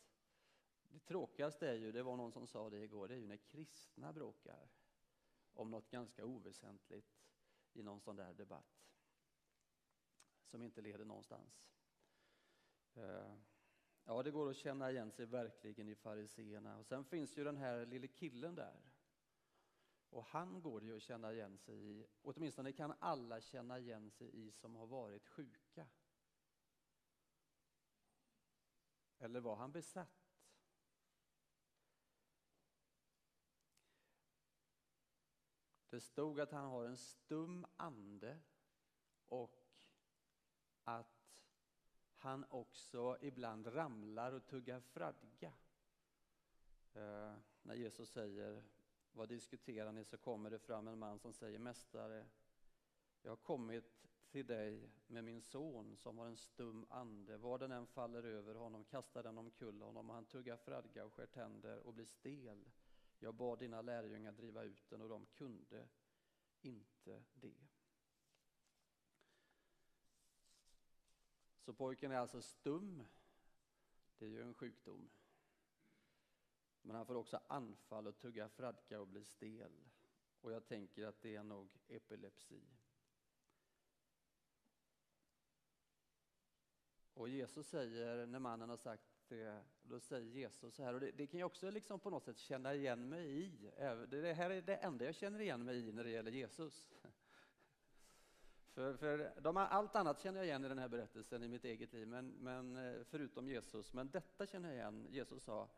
det 0.88 1.00
tråkigaste 1.00 1.70
är 1.70 1.76
ju, 1.76 1.92
det 1.92 2.04
var 2.04 2.18
någon 2.18 2.32
som 2.32 2.48
sa 2.48 2.70
det 2.70 2.84
igår, 2.84 3.08
det 3.08 3.14
är 3.14 3.20
ju 3.20 3.28
när 3.28 3.38
kristna 3.38 4.14
bråkar 4.14 4.70
om 5.54 5.72
något 5.72 5.90
ganska 5.90 6.26
oväsentligt 6.26 7.20
i 7.74 7.84
någon 7.84 8.00
sån 8.00 8.16
där 8.16 8.34
debatt 8.34 8.80
som 10.46 10.64
inte 10.64 10.82
leder 10.82 11.06
någonstans. 11.06 11.66
Eh, 12.94 13.34
Ja, 14.10 14.24
det 14.24 14.32
går 14.32 14.50
att 14.50 14.56
känna 14.56 14.92
igen 14.92 15.12
sig 15.12 15.26
verkligen 15.26 15.90
i 15.90 15.96
fariseerna. 15.96 16.78
Och 16.78 16.86
sen 16.86 17.06
finns 17.06 17.38
ju 17.38 17.44
den 17.44 17.58
här 17.58 17.86
lille 17.86 18.08
killen 18.08 18.56
där 18.56 18.82
och 20.10 20.26
han 20.26 20.62
går 20.62 20.80
det 20.80 20.86
ju 20.86 20.96
att 20.96 21.04
känna 21.04 21.34
igen 21.34 21.58
sig 21.58 21.76
i, 21.76 22.08
åtminstone 22.22 22.72
kan 22.72 22.94
alla 23.00 23.42
känna 23.42 23.80
igen 23.80 24.12
sig 24.12 24.48
i 24.48 24.52
som 24.52 24.76
har 24.76 24.88
varit 24.88 25.28
sjuka. 25.28 25.88
Eller 29.18 29.40
var 29.40 29.56
han 29.56 29.72
besatt? 29.72 30.36
Det 35.90 36.00
stod 36.00 36.40
att 36.40 36.52
han 36.52 36.66
har 36.66 36.86
en 36.86 36.98
stum 36.98 37.66
ande 37.78 38.40
och 39.28 39.64
att 40.84 41.19
han 42.20 42.46
också 42.50 43.18
ibland 43.22 43.76
ramlar 43.76 44.32
och 44.32 44.46
tuggar 44.46 44.80
fradga. 44.80 45.54
Eh, 46.94 47.34
när 47.62 47.76
Jesus 47.76 48.10
säger 48.10 48.64
vad 49.12 49.30
diskuterar 49.30 49.92
ni? 49.92 50.06
Så 50.06 50.18
kommer 50.18 50.50
det 50.50 50.60
fram 50.60 50.88
en 50.88 51.00
man 51.00 51.20
som 51.20 51.34
säger 51.34 51.60
Mästare, 51.60 52.26
jag 53.22 53.32
har 53.32 53.38
kommit 53.38 54.08
till 54.30 54.46
dig 54.46 54.90
med 55.08 55.24
min 55.24 55.42
son 55.42 55.98
som 55.98 56.18
har 56.18 56.28
en 56.28 56.38
stum 56.38 56.86
ande. 56.90 57.38
Var 57.38 57.60
den 57.60 57.72
än 57.72 57.88
faller 57.88 58.24
över 58.24 58.56
honom 58.56 58.84
kastar 58.84 59.24
den 59.24 59.38
omkull 59.38 59.82
honom 59.82 60.10
och 60.10 60.16
han 60.16 60.26
tuggar 60.26 60.58
fradga 60.58 61.06
och 61.06 61.14
skär 61.14 61.26
tänder 61.26 61.78
och 61.88 61.94
blir 61.94 62.06
stel. 62.06 62.70
Jag 63.20 63.36
bad 63.36 63.60
dina 63.60 63.82
lärjungar 63.82 64.32
driva 64.32 64.64
ut 64.64 64.90
den 64.90 65.02
och 65.02 65.10
de 65.10 65.26
kunde 65.26 65.88
inte 66.62 67.24
det. 67.34 67.69
Så 71.70 71.74
pojken 71.74 72.12
är 72.12 72.18
alltså 72.18 72.42
stum. 72.42 73.04
Det 74.18 74.26
är 74.26 74.30
ju 74.30 74.42
en 74.42 74.54
sjukdom. 74.54 75.10
Men 76.82 76.96
han 76.96 77.06
får 77.06 77.16
också 77.16 77.40
anfall 77.48 78.08
och 78.08 78.20
tugga 78.20 78.50
fradka 78.50 79.00
och 79.00 79.08
bli 79.08 79.26
stel. 79.26 79.72
Och 80.42 80.52
jag 80.52 80.66
tänker 80.66 81.06
att 81.06 81.22
det 81.22 81.36
är 81.36 81.44
nog 81.44 81.70
epilepsi. 81.88 82.62
Och 87.14 87.30
Jesus 87.30 87.68
säger, 87.68 88.26
när 88.26 88.40
mannen 88.40 88.70
har 88.70 88.78
sagt 88.78 89.10
det, 89.28 89.64
då 89.82 90.00
säger 90.00 90.32
Jesus 90.32 90.76
så 90.76 90.84
här, 90.84 90.94
och 90.94 91.00
det, 91.00 91.12
det 91.12 91.28
kan 91.28 91.40
jag 91.40 91.48
också 91.48 91.72
liksom 91.72 92.00
på 92.00 92.10
något 92.10 92.24
sätt 92.24 92.38
känna 92.38 92.74
igen 92.74 93.10
mig 93.10 93.46
i. 93.46 93.72
Det 94.08 94.34
här 94.34 94.50
är 94.50 94.62
det 94.62 94.76
enda 94.76 95.06
jag 95.06 95.16
känner 95.16 95.40
igen 95.40 95.66
mig 95.66 95.88
i 95.88 95.92
när 95.92 96.04
det 96.04 96.10
gäller 96.10 96.32
Jesus. 96.32 96.90
För, 98.80 98.98
för 98.98 99.32
de, 99.42 99.58
allt 99.58 99.96
annat 99.96 100.20
känner 100.20 100.40
jag 100.40 100.46
igen 100.46 100.66
i 100.66 100.68
den 100.68 100.78
här 100.78 100.88
berättelsen 100.88 101.44
i 101.44 101.48
mitt 101.48 101.66
eget 101.66 101.94
liv, 101.94 102.08
men, 102.08 102.30
men 102.30 102.78
eh, 102.78 103.04
förutom 103.04 103.48
Jesus. 103.50 103.94
Men 103.94 104.10
detta 104.10 104.46
känner 104.46 104.70
jag 104.70 104.78
igen. 104.78 105.08
Jesus 105.10 105.44
sa, 105.44 105.70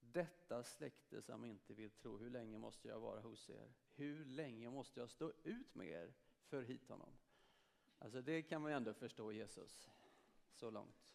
detta 0.00 0.62
släkte 0.62 1.22
som 1.22 1.44
inte 1.44 1.74
vill 1.74 1.90
tro, 1.90 2.18
hur 2.18 2.30
länge 2.30 2.58
måste 2.58 2.88
jag 2.88 3.00
vara 3.00 3.20
hos 3.20 3.50
er? 3.50 3.72
Hur 3.94 4.24
länge 4.24 4.70
måste 4.70 5.00
jag 5.00 5.10
stå 5.10 5.32
ut 5.42 5.74
med 5.74 5.88
er? 5.88 6.14
För 6.44 6.62
hit 6.62 6.88
honom. 6.88 7.08
Alltså 7.98 8.22
det 8.22 8.42
kan 8.42 8.62
man 8.62 8.70
ju 8.70 8.76
ändå 8.76 8.94
förstå 8.94 9.32
Jesus, 9.32 9.90
så 10.52 10.70
långt. 10.70 11.14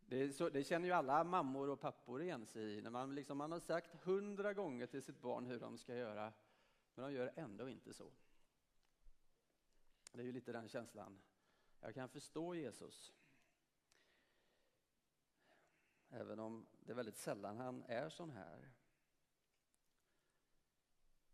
Det, 0.00 0.32
så, 0.32 0.48
det, 0.48 0.64
känner 0.64 0.88
ju 0.88 0.92
alla 0.92 1.24
mammor 1.24 1.70
och 1.70 1.80
pappor 1.80 2.22
igen 2.22 2.46
sig 2.46 2.78
i. 2.78 2.82
När 2.82 2.90
man, 2.90 3.14
liksom, 3.14 3.38
man 3.38 3.52
har 3.52 3.60
sagt 3.60 3.94
hundra 4.04 4.54
gånger 4.54 4.86
till 4.86 5.02
sitt 5.02 5.20
barn 5.20 5.46
hur 5.46 5.60
de 5.60 5.78
ska 5.78 5.96
göra, 5.96 6.32
men 6.94 7.04
de 7.04 7.12
gör 7.12 7.32
ändå 7.36 7.68
inte 7.68 7.94
så. 7.94 8.10
Det 10.16 10.22
är 10.22 10.24
ju 10.24 10.32
lite 10.32 10.52
den 10.52 10.68
känslan. 10.68 11.18
Jag 11.80 11.94
kan 11.94 12.08
förstå 12.08 12.54
Jesus. 12.54 13.14
Även 16.08 16.38
om 16.38 16.66
det 16.80 16.92
är 16.92 16.96
väldigt 16.96 17.16
sällan 17.16 17.56
han 17.56 17.82
är 17.82 18.08
sån 18.08 18.30
här. 18.30 18.72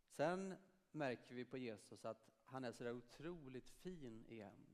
Sen 0.07 0.55
märker 0.91 1.35
vi 1.35 1.45
på 1.45 1.59
Jesus 1.59 2.05
att 2.05 2.31
han 2.45 2.65
är 2.65 2.73
så 2.73 2.85
där 2.85 2.93
otroligt 2.93 3.71
fin 3.71 4.27
igen. 4.27 4.67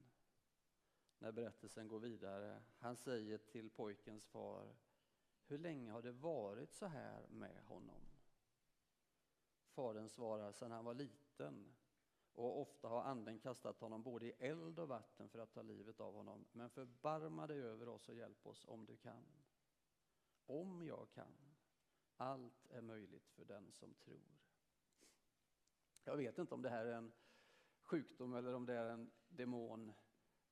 När 1.18 1.32
berättelsen 1.32 1.88
går 1.88 1.98
vidare. 1.98 2.62
Han 2.78 2.96
säger 2.96 3.38
till 3.38 3.70
pojkens 3.70 4.26
far, 4.26 4.76
hur 5.46 5.58
länge 5.58 5.90
har 5.90 6.02
det 6.02 6.12
varit 6.12 6.74
så 6.74 6.86
här 6.86 7.26
med 7.28 7.62
honom? 7.62 8.00
Fadern 9.68 10.08
svarar, 10.08 10.52
sedan 10.52 10.70
han 10.70 10.84
var 10.84 10.94
liten. 10.94 11.74
Och 12.38 12.61
ofta 12.61 12.88
har 12.88 13.02
anden 13.02 13.38
kastat 13.38 13.80
honom 13.80 14.02
både 14.02 14.26
i 14.26 14.33
eld 14.38 14.78
och 14.78 14.88
vatten 14.88 15.28
för 15.28 15.38
att 15.38 15.52
ta 15.52 15.62
livet 15.62 16.00
av 16.00 16.14
honom. 16.14 16.45
Men 16.52 16.71
förbarma 16.71 17.47
dig 17.47 17.62
över 17.62 17.88
oss 17.88 18.09
och 18.09 18.14
hjälp 18.14 18.47
oss 18.47 18.64
om 18.68 18.87
du 18.87 18.97
kan. 18.97 19.25
Om 20.47 20.85
jag 20.85 21.09
kan. 21.14 21.33
Allt 22.16 22.71
är 22.71 22.80
möjligt 22.80 23.28
för 23.28 23.45
den 23.45 23.73
som 23.73 23.95
tror. 23.95 24.21
Jag 26.04 26.16
vet 26.16 26.38
inte 26.38 26.54
om 26.54 26.62
det 26.62 26.71
här 26.71 26.87
är 26.87 26.92
en 26.92 27.12
sjukdom 27.83 28.35
eller 28.35 28.54
om 28.54 28.66
det 28.66 28.75
är 28.75 28.90
en 28.90 29.11
demon. 29.28 29.92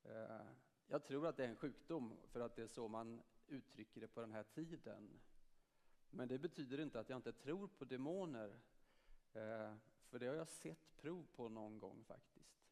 Eh, 0.02 0.46
jag 0.86 1.04
tror 1.04 1.26
att 1.26 1.36
det 1.36 1.44
är 1.44 1.48
en 1.48 1.56
sjukdom 1.56 2.16
för 2.26 2.40
att 2.40 2.56
det 2.56 2.62
är 2.62 2.68
så 2.68 2.88
man 2.88 3.22
uttrycker 3.46 4.00
det 4.00 4.08
på 4.08 4.20
den 4.20 4.32
här 4.32 4.44
tiden. 4.44 5.20
Men 6.10 6.28
det 6.28 6.38
betyder 6.38 6.80
inte 6.80 7.00
att 7.00 7.08
jag 7.08 7.18
inte 7.18 7.32
tror 7.32 7.68
på 7.68 7.84
demoner. 7.84 8.60
Eh, 9.32 9.74
för 10.16 10.20
det 10.20 10.26
har 10.26 10.34
jag 10.34 10.48
sett 10.48 10.96
prov 10.96 11.26
på 11.34 11.48
någon 11.48 11.78
gång 11.78 12.04
faktiskt. 12.04 12.66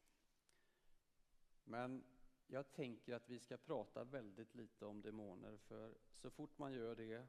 Men 1.63 2.03
jag 2.47 2.71
tänker 2.71 3.13
att 3.13 3.29
vi 3.29 3.39
ska 3.39 3.57
prata 3.57 4.03
väldigt 4.03 4.55
lite 4.55 4.85
om 4.85 5.01
demoner, 5.01 5.57
för 5.57 5.97
så 6.13 6.29
fort 6.29 6.57
man 6.57 6.73
gör 6.73 6.95
det 6.95 7.27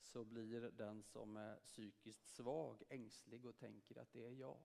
så 0.00 0.24
blir 0.24 0.60
den 0.60 1.02
som 1.02 1.36
är 1.36 1.56
psykiskt 1.56 2.26
svag 2.26 2.82
ängslig 2.88 3.46
och 3.46 3.56
tänker 3.56 3.98
att 3.98 4.12
det 4.12 4.26
är 4.26 4.32
jag. 4.32 4.58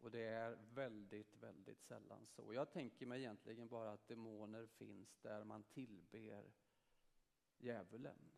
Och 0.00 0.10
det 0.10 0.24
är 0.24 0.58
väldigt, 0.74 1.34
väldigt 1.34 1.82
sällan 1.82 2.26
så. 2.26 2.54
Jag 2.54 2.70
tänker 2.70 3.06
mig 3.06 3.20
egentligen 3.20 3.68
bara 3.68 3.92
att 3.92 4.08
demoner 4.08 4.66
finns 4.66 5.18
där 5.18 5.44
man 5.44 5.62
tillber 5.62 6.44
djävulen. 7.58 8.31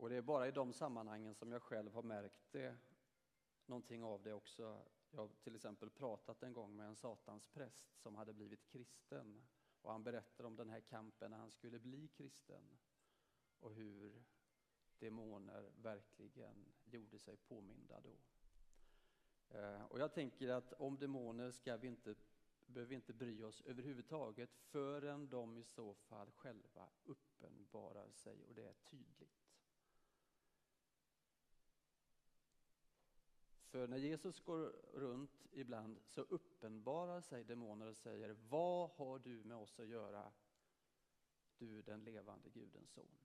Och 0.00 0.08
det 0.08 0.16
är 0.16 0.22
bara 0.22 0.48
i 0.48 0.50
de 0.50 0.72
sammanhangen 0.72 1.34
som 1.34 1.52
jag 1.52 1.62
själv 1.62 1.92
har 1.92 2.02
märkt 2.02 2.52
det, 2.52 2.76
någonting 3.66 4.04
av 4.04 4.22
det 4.22 4.32
också. 4.32 4.82
Jag 5.10 5.20
har 5.20 5.28
till 5.42 5.54
exempel 5.54 5.90
pratat 5.90 6.42
en 6.42 6.52
gång 6.52 6.76
med 6.76 6.86
en 6.86 6.96
satanspräst 6.96 7.96
som 7.96 8.16
hade 8.16 8.32
blivit 8.32 8.66
kristen. 8.66 9.42
Och 9.82 9.92
han 9.92 10.02
berättade 10.02 10.46
om 10.46 10.56
den 10.56 10.70
här 10.70 10.80
kampen 10.80 11.30
när 11.30 11.38
han 11.38 11.50
skulle 11.50 11.78
bli 11.78 12.08
kristen. 12.08 12.78
Och 13.58 13.74
hur 13.74 14.22
demoner 14.98 15.70
verkligen 15.76 16.72
gjorde 16.84 17.18
sig 17.18 17.36
påminda 17.36 18.00
då. 18.00 18.16
Eh, 19.58 19.84
och 19.84 20.00
jag 20.00 20.12
tänker 20.12 20.48
att 20.48 20.72
om 20.72 20.98
demoner 20.98 21.50
ska 21.50 21.76
vi 21.76 21.88
inte, 21.88 22.14
behöver 22.66 22.88
vi 22.88 22.94
inte 22.94 23.12
bry 23.12 23.42
oss 23.42 23.62
överhuvudtaget 23.66 24.54
förrän 24.54 25.28
de 25.28 25.56
i 25.56 25.64
så 25.64 25.94
fall 25.94 26.30
själva 26.30 26.88
uppenbarar 27.04 28.10
sig 28.12 28.44
och 28.44 28.54
det 28.54 28.64
är 28.64 28.74
tydligt. 28.74 29.39
För 33.70 33.88
när 33.88 33.96
Jesus 33.96 34.40
går 34.40 34.72
runt 34.94 35.46
ibland 35.52 35.98
så 36.06 36.20
uppenbarar 36.20 37.20
sig 37.20 37.44
demoner 37.44 37.86
och 37.86 37.96
säger 37.96 38.36
Vad 38.48 38.90
har 38.90 39.18
du 39.18 39.44
med 39.44 39.56
oss 39.56 39.80
att 39.80 39.88
göra, 39.88 40.32
du 41.58 41.82
den 41.82 42.04
levande 42.04 42.48
Gudens 42.48 42.90
son? 42.90 43.18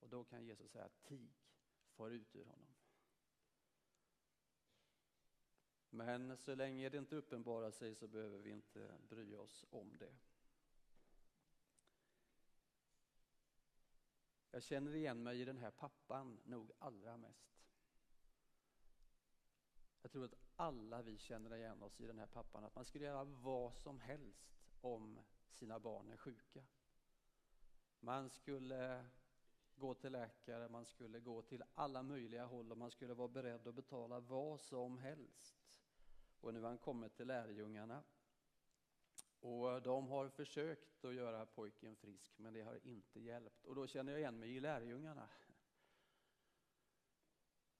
Och 0.00 0.08
då 0.08 0.24
kan 0.24 0.44
Jesus 0.44 0.70
säga 0.70 0.88
Tig, 1.02 1.30
far 1.90 2.10
ut 2.10 2.36
ur 2.36 2.44
honom. 2.44 2.74
Men 5.90 6.36
så 6.36 6.54
länge 6.54 6.88
det 6.88 6.98
inte 6.98 7.16
uppenbarar 7.16 7.70
sig 7.70 7.94
så 7.94 8.08
behöver 8.08 8.38
vi 8.38 8.50
inte 8.50 8.98
bry 9.08 9.34
oss 9.34 9.64
om 9.70 9.96
det. 9.98 10.14
Jag 14.50 14.62
känner 14.62 14.94
igen 14.94 15.22
mig 15.22 15.40
i 15.40 15.44
den 15.44 15.58
här 15.58 15.70
pappan 15.70 16.40
nog 16.44 16.72
allra 16.78 17.16
mest. 17.16 17.55
Jag 20.06 20.12
tror 20.12 20.24
att 20.24 20.34
alla 20.56 21.02
vi 21.02 21.18
känner 21.18 21.56
igen 21.56 21.82
oss 21.82 22.00
i 22.00 22.06
den 22.06 22.18
här 22.18 22.26
pappan, 22.26 22.64
att 22.64 22.74
man 22.74 22.84
skulle 22.84 23.04
göra 23.04 23.24
vad 23.24 23.74
som 23.74 24.00
helst 24.00 24.56
om 24.80 25.18
sina 25.50 25.78
barn 25.78 26.10
är 26.10 26.16
sjuka. 26.16 26.62
Man 28.00 28.30
skulle 28.30 29.04
gå 29.74 29.94
till 29.94 30.12
läkare, 30.12 30.68
man 30.68 30.84
skulle 30.84 31.20
gå 31.20 31.42
till 31.42 31.64
alla 31.74 32.02
möjliga 32.02 32.44
håll 32.44 32.72
och 32.72 32.78
man 32.78 32.90
skulle 32.90 33.14
vara 33.14 33.28
beredd 33.28 33.66
att 33.66 33.74
betala 33.74 34.20
vad 34.20 34.60
som 34.60 34.98
helst. 34.98 35.80
Och 36.40 36.54
nu 36.54 36.60
har 36.60 36.68
han 36.68 36.78
kommit 36.78 37.16
till 37.16 37.26
lärjungarna. 37.26 38.02
Och 39.40 39.82
de 39.82 40.08
har 40.08 40.28
försökt 40.28 41.04
att 41.04 41.14
göra 41.14 41.46
pojken 41.46 41.96
frisk, 41.96 42.38
men 42.38 42.54
det 42.54 42.62
har 42.62 42.86
inte 42.86 43.20
hjälpt. 43.20 43.64
Och 43.64 43.74
då 43.74 43.86
känner 43.86 44.12
jag 44.12 44.20
igen 44.20 44.38
mig 44.38 44.56
i 44.56 44.60
lärjungarna. 44.60 45.28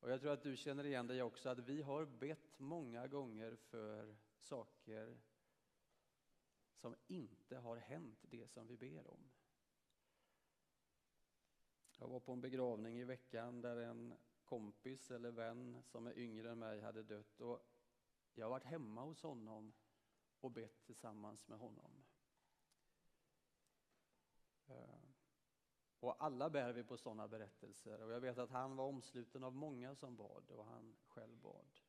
Och 0.06 0.12
jag 0.12 0.20
tror 0.20 0.32
att 0.32 0.42
du 0.42 0.56
känner 0.56 0.84
igen 0.86 1.06
dig 1.06 1.22
också, 1.22 1.48
att 1.48 1.58
vi 1.58 1.82
har 1.82 2.04
bett 2.04 2.58
många 2.58 3.06
gånger 3.06 3.56
för 3.56 4.16
saker 4.38 5.18
som 6.74 6.94
inte 7.06 7.56
har 7.56 7.76
hänt 7.76 8.18
det 8.22 8.50
som 8.50 8.66
vi 8.66 8.76
ber 8.76 9.10
om. 9.10 9.30
Jag 11.98 12.08
var 12.08 12.20
på 12.20 12.32
en 12.32 12.40
begravning 12.40 12.98
i 12.98 13.04
veckan 13.04 13.60
där 13.60 13.76
en 13.76 14.14
kompis 14.44 15.10
eller 15.10 15.30
vän 15.30 15.82
som 15.82 16.06
är 16.06 16.18
yngre 16.18 16.50
än 16.50 16.58
mig 16.58 16.80
hade 16.80 17.02
dött 17.02 17.40
och 17.40 17.60
jag 18.34 18.46
har 18.46 18.50
varit 18.50 18.64
hemma 18.64 19.04
hos 19.04 19.22
honom 19.22 19.72
och 20.40 20.50
bett 20.50 20.84
tillsammans 20.84 21.48
med 21.48 21.58
honom. 21.58 22.05
Och 26.00 26.24
alla 26.24 26.50
bär 26.50 26.72
vi 26.72 26.84
på 26.84 26.96
sådana 26.96 27.28
berättelser. 27.28 28.02
Och 28.02 28.12
jag 28.12 28.20
vet 28.20 28.38
att 28.38 28.50
han 28.50 28.76
var 28.76 28.84
omsluten 28.84 29.44
av 29.44 29.54
många 29.54 29.94
som 29.94 30.16
bad 30.16 30.50
och 30.50 30.64
han 30.64 30.96
själv 31.06 31.36
bad. 31.36 31.80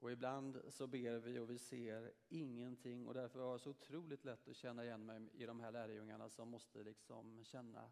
Och 0.00 0.12
ibland 0.12 0.62
så 0.68 0.86
ber 0.86 1.18
vi 1.18 1.38
och 1.38 1.50
vi 1.50 1.58
ser 1.58 2.12
ingenting 2.28 3.06
och 3.06 3.14
därför 3.14 3.40
har 3.40 3.50
jag 3.50 3.60
så 3.60 3.70
otroligt 3.70 4.24
lätt 4.24 4.48
att 4.48 4.56
känna 4.56 4.84
igen 4.84 5.06
mig 5.06 5.30
i 5.32 5.46
de 5.46 5.60
här 5.60 5.72
lärjungarna 5.72 6.28
som 6.28 6.48
måste 6.48 6.82
liksom 6.82 7.44
känna, 7.44 7.90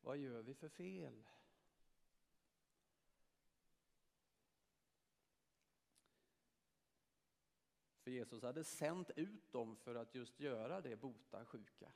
vad 0.00 0.16
gör 0.16 0.42
vi 0.42 0.54
för 0.54 0.68
fel? 0.68 1.24
För 8.08 8.12
Jesus 8.12 8.42
hade 8.42 8.64
sänt 8.64 9.10
ut 9.16 9.52
dem 9.52 9.76
för 9.76 9.94
att 9.94 10.14
just 10.14 10.40
göra 10.40 10.80
det, 10.80 10.96
bota 10.96 11.44
sjuka. 11.44 11.92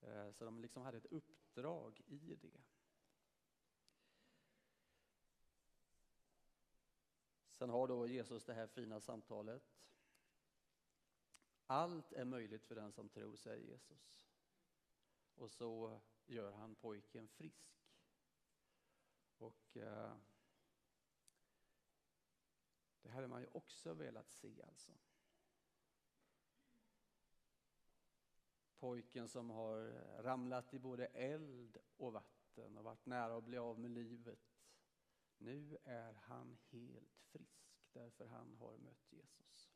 Eh, 0.00 0.30
så 0.30 0.44
de 0.44 0.60
liksom 0.60 0.82
hade 0.82 0.96
ett 0.96 1.06
uppdrag 1.06 2.00
i 2.06 2.34
det. 2.34 2.60
Sen 7.50 7.70
har 7.70 7.88
då 7.88 8.06
Jesus 8.06 8.44
det 8.44 8.54
här 8.54 8.66
fina 8.66 9.00
samtalet. 9.00 9.62
Allt 11.66 12.12
är 12.12 12.24
möjligt 12.24 12.64
för 12.64 12.74
den 12.74 12.92
som 12.92 13.08
tror, 13.08 13.36
säger 13.36 13.66
Jesus. 13.66 14.22
Och 15.34 15.50
så 15.50 16.00
gör 16.26 16.52
han 16.52 16.74
pojken 16.74 17.28
frisk. 17.28 17.84
Och 19.38 19.76
eh, 19.76 20.16
det 23.02 23.08
hade 23.08 23.28
man 23.28 23.40
ju 23.40 23.48
också 23.52 23.94
velat 23.94 24.30
se 24.30 24.62
alltså. 24.62 24.92
Pojken 28.80 29.28
som 29.28 29.50
har 29.50 29.78
ramlat 30.22 30.74
i 30.74 30.78
både 30.78 31.06
eld 31.06 31.78
och 31.96 32.12
vatten 32.12 32.76
och 32.76 32.84
varit 32.84 33.06
nära 33.06 33.36
att 33.36 33.44
bli 33.44 33.58
av 33.58 33.78
med 33.78 33.90
livet. 33.90 34.38
Nu 35.38 35.78
är 35.84 36.12
han 36.12 36.56
helt 36.70 37.16
frisk 37.16 37.92
därför 37.92 38.26
han 38.26 38.54
har 38.54 38.76
mött 38.76 39.12
Jesus. 39.12 39.70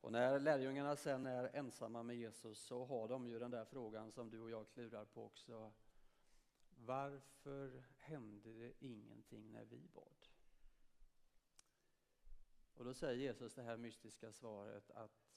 Och 0.00 0.12
när 0.12 0.40
lärjungarna 0.40 0.96
sen 0.96 1.26
är 1.26 1.56
ensamma 1.56 2.02
med 2.02 2.16
Jesus 2.16 2.58
så 2.58 2.84
har 2.84 3.08
de 3.08 3.26
ju 3.26 3.38
den 3.38 3.50
där 3.50 3.64
frågan 3.64 4.12
som 4.12 4.30
du 4.30 4.40
och 4.40 4.50
jag 4.50 4.70
klurar 4.70 5.04
på 5.04 5.24
också. 5.24 5.72
Varför 6.70 7.84
hände 7.98 8.52
det 8.52 8.72
ingenting 8.84 9.52
när 9.52 9.64
vi 9.64 9.88
bad? 9.94 10.29
Och 12.80 12.86
då 12.86 12.94
säger 12.94 13.16
Jesus 13.16 13.54
det 13.54 13.62
här 13.62 13.76
mystiska 13.76 14.32
svaret 14.32 14.90
att 14.90 15.28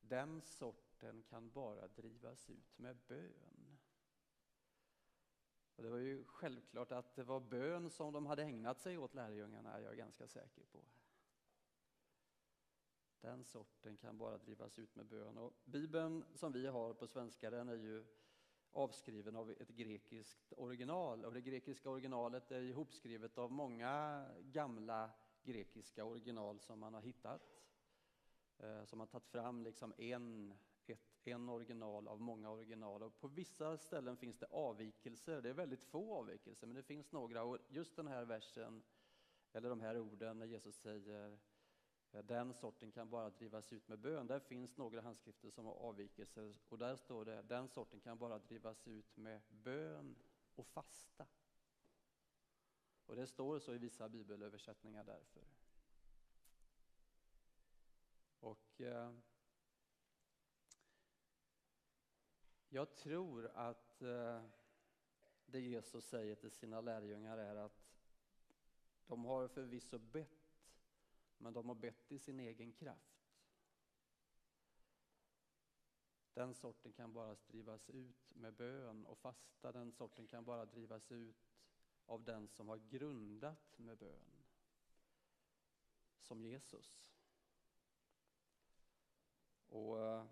den 0.00 0.42
sorten 0.42 1.22
kan 1.22 1.50
bara 1.50 1.88
drivas 1.88 2.50
ut 2.50 2.78
med 2.78 2.96
bön. 3.08 3.78
Och 5.76 5.82
det 5.82 5.90
var 5.90 5.98
ju 5.98 6.24
självklart 6.24 6.92
att 6.92 7.14
det 7.14 7.24
var 7.24 7.40
bön 7.40 7.90
som 7.90 8.12
de 8.12 8.26
hade 8.26 8.42
ägnat 8.42 8.80
sig 8.80 8.98
åt 8.98 9.14
lärjungarna, 9.14 9.70
jag 9.70 9.80
är 9.80 9.84
jag 9.84 9.96
ganska 9.96 10.28
säker 10.28 10.64
på. 10.64 10.84
Den 13.20 13.44
sorten 13.44 13.96
kan 13.96 14.18
bara 14.18 14.38
drivas 14.38 14.78
ut 14.78 14.94
med 14.96 15.06
bön. 15.06 15.38
Och 15.38 15.52
Bibeln 15.64 16.24
som 16.34 16.52
vi 16.52 16.66
har 16.66 16.94
på 16.94 17.06
svenska 17.06 17.50
den 17.50 17.68
är 17.68 17.76
ju 17.76 18.04
avskriven 18.72 19.36
av 19.36 19.50
ett 19.50 19.68
grekiskt 19.70 20.52
original. 20.56 21.24
Och 21.24 21.32
det 21.32 21.40
grekiska 21.40 21.90
originalet 21.90 22.50
är 22.50 22.60
ihopskrivet 22.60 23.38
av 23.38 23.52
många 23.52 24.24
gamla 24.40 25.10
grekiska 25.46 26.04
original 26.04 26.60
som 26.60 26.80
man 26.80 26.94
har 26.94 27.00
hittat. 27.00 27.56
Eh, 28.58 28.84
som 28.84 29.00
har 29.00 29.06
tagit 29.06 29.26
fram 29.26 29.62
liksom 29.62 29.94
en, 29.98 30.54
ett, 30.86 31.00
en 31.24 31.48
original 31.48 32.08
av 32.08 32.20
många 32.20 32.50
original. 32.50 33.02
Och 33.02 33.20
på 33.20 33.28
vissa 33.28 33.78
ställen 33.78 34.16
finns 34.16 34.38
det 34.38 34.46
avvikelser. 34.46 35.42
Det 35.42 35.48
är 35.48 35.54
väldigt 35.54 35.84
få 35.84 36.14
avvikelser, 36.14 36.66
men 36.66 36.76
det 36.76 36.82
finns 36.82 37.12
några. 37.12 37.42
Och 37.42 37.58
just 37.68 37.96
den 37.96 38.06
här 38.06 38.24
versen, 38.24 38.82
eller 39.52 39.68
de 39.68 39.80
här 39.80 39.98
orden 39.98 40.38
när 40.38 40.46
Jesus 40.46 40.76
säger 40.76 41.38
eh, 42.12 42.22
den 42.22 42.54
sorten 42.54 42.92
kan 42.92 43.10
bara 43.10 43.30
drivas 43.30 43.72
ut 43.72 43.88
med 43.88 43.98
bön. 43.98 44.26
Där 44.26 44.40
finns 44.40 44.76
några 44.76 45.00
handskrifter 45.00 45.50
som 45.50 45.66
har 45.66 45.74
avvikelser 45.74 46.54
och 46.68 46.78
där 46.78 46.96
står 46.96 47.24
det 47.24 47.42
den 47.42 47.68
sorten 47.68 48.00
kan 48.00 48.18
bara 48.18 48.38
drivas 48.38 48.88
ut 48.88 49.16
med 49.16 49.40
bön 49.48 50.16
och 50.54 50.66
fasta. 50.66 51.26
Och 53.06 53.16
det 53.16 53.26
står 53.26 53.58
så 53.58 53.74
i 53.74 53.78
vissa 53.78 54.08
bibelöversättningar 54.08 55.04
därför. 55.04 55.42
Och 58.40 58.80
eh, 58.80 59.12
jag 62.68 62.96
tror 62.96 63.46
att 63.46 64.02
eh, 64.02 64.42
det 65.46 65.60
Jesus 65.60 66.04
säger 66.04 66.34
till 66.34 66.50
sina 66.50 66.80
lärjungar 66.80 67.38
är 67.38 67.56
att 67.56 67.92
de 69.06 69.24
har 69.24 69.48
förvisso 69.48 69.98
bett 69.98 70.46
men 71.38 71.52
de 71.52 71.68
har 71.68 71.74
bett 71.74 72.12
i 72.12 72.18
sin 72.18 72.40
egen 72.40 72.72
kraft. 72.72 73.16
Den 76.34 76.54
sorten 76.54 76.92
kan 76.92 77.12
bara 77.12 77.34
drivas 77.34 77.90
ut 77.90 78.34
med 78.34 78.54
bön 78.54 79.06
och 79.06 79.18
fasta. 79.18 79.72
Den 79.72 79.92
sorten 79.92 80.26
kan 80.26 80.44
bara 80.44 80.66
drivas 80.66 81.12
ut 81.12 81.36
av 82.06 82.24
den 82.24 82.48
som 82.48 82.68
har 82.68 82.76
grundat 82.76 83.78
med 83.78 83.98
bön. 83.98 84.44
Som 86.20 86.44
Jesus. 86.44 87.00
Och 89.68 90.00
eh, 90.00 90.26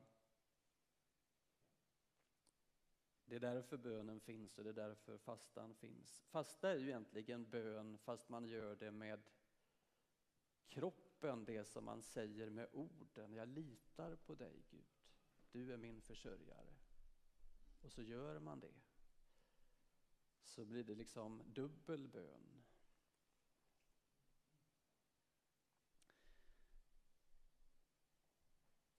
Det 3.26 3.36
är 3.36 3.40
därför 3.40 3.76
bönen 3.76 4.20
finns 4.20 4.58
och 4.58 4.64
det 4.64 4.70
är 4.70 4.74
därför 4.74 5.18
fastan 5.18 5.74
finns. 5.74 6.20
Fasta 6.20 6.70
är 6.70 6.76
ju 6.76 6.86
egentligen 6.86 7.50
bön 7.50 7.98
fast 7.98 8.28
man 8.28 8.44
gör 8.44 8.76
det 8.76 8.90
med 8.90 9.20
kroppen 10.66 11.44
det 11.44 11.64
som 11.64 11.84
man 11.84 12.02
säger 12.02 12.50
med 12.50 12.68
orden. 12.72 13.32
Jag 13.32 13.48
litar 13.48 14.16
på 14.16 14.34
dig 14.34 14.62
Gud. 14.70 14.84
Du 15.52 15.72
är 15.72 15.76
min 15.76 16.00
försörjare. 16.00 16.74
Och 17.82 17.92
så 17.92 18.02
gör 18.02 18.38
man 18.38 18.60
det. 18.60 18.74
Så 20.54 20.64
blir 20.64 20.84
det 20.84 20.94
liksom 20.94 21.42
dubbel 21.46 22.08
bön. 22.08 22.62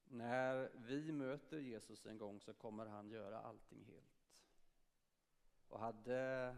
När 0.06 0.72
vi 0.76 1.12
möter 1.12 1.60
Jesus 1.60 2.06
en 2.06 2.18
gång 2.18 2.42
så 2.42 2.54
kommer 2.54 2.86
han 2.86 3.10
göra 3.10 3.40
allting 3.40 3.84
helt. 3.86 4.26
Och 5.68 5.80
hade 5.80 6.56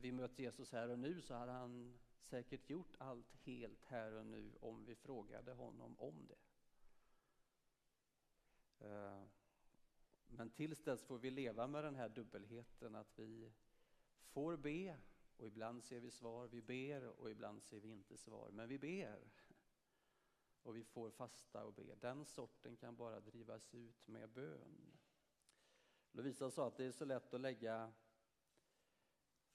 vi 0.00 0.12
mött 0.12 0.38
Jesus 0.38 0.72
här 0.72 0.88
och 0.88 0.98
nu 0.98 1.20
så 1.20 1.34
hade 1.34 1.52
han 1.52 1.98
säkert 2.20 2.70
gjort 2.70 2.94
allt 2.98 3.34
helt 3.34 3.84
här 3.84 4.12
och 4.12 4.26
nu 4.26 4.52
om 4.60 4.84
vi 4.84 4.94
frågade 4.94 5.52
honom 5.52 5.98
om 5.98 6.26
det. 6.26 6.38
Eh, 8.86 9.22
men 10.26 10.50
tills 10.50 10.82
dess 10.82 11.04
får 11.04 11.18
vi 11.18 11.30
leva 11.30 11.66
med 11.66 11.84
den 11.84 11.96
här 11.96 12.08
dubbelheten 12.08 12.94
att 12.94 13.18
vi 13.18 13.52
får 14.32 14.56
be 14.56 14.98
och 15.36 15.46
ibland 15.46 15.84
ser 15.84 16.00
vi 16.00 16.10
svar, 16.10 16.46
vi 16.46 16.62
ber 16.62 17.06
och 17.06 17.30
ibland 17.30 17.62
ser 17.62 17.80
vi 17.80 17.88
inte 17.88 18.16
svar, 18.16 18.50
men 18.50 18.68
vi 18.68 18.78
ber. 18.78 19.30
Och 20.62 20.76
vi 20.76 20.84
får 20.84 21.10
fasta 21.10 21.64
och 21.64 21.74
be. 21.74 21.94
Den 21.94 22.24
sorten 22.24 22.76
kan 22.76 22.96
bara 22.96 23.20
drivas 23.20 23.74
ut 23.74 24.06
med 24.06 24.30
bön. 24.30 24.98
Lovisa 26.12 26.50
sa 26.50 26.66
att 26.66 26.76
det 26.76 26.84
är 26.84 26.92
så 26.92 27.04
lätt 27.04 27.34
att 27.34 27.40
lägga 27.40 27.92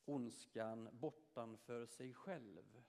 ondskan 0.06 0.90
bortanför 0.92 1.86
sig 1.86 2.14
själv. 2.14 2.84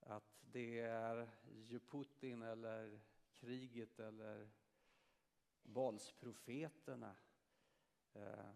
Att 0.00 0.38
det 0.40 0.78
är 0.78 1.28
ju 1.44 1.80
Putin 1.80 2.42
eller 2.42 3.00
kriget 3.32 4.00
eller 4.00 4.50
Balsprofeterna. 5.62 7.16
Eh, 8.12 8.50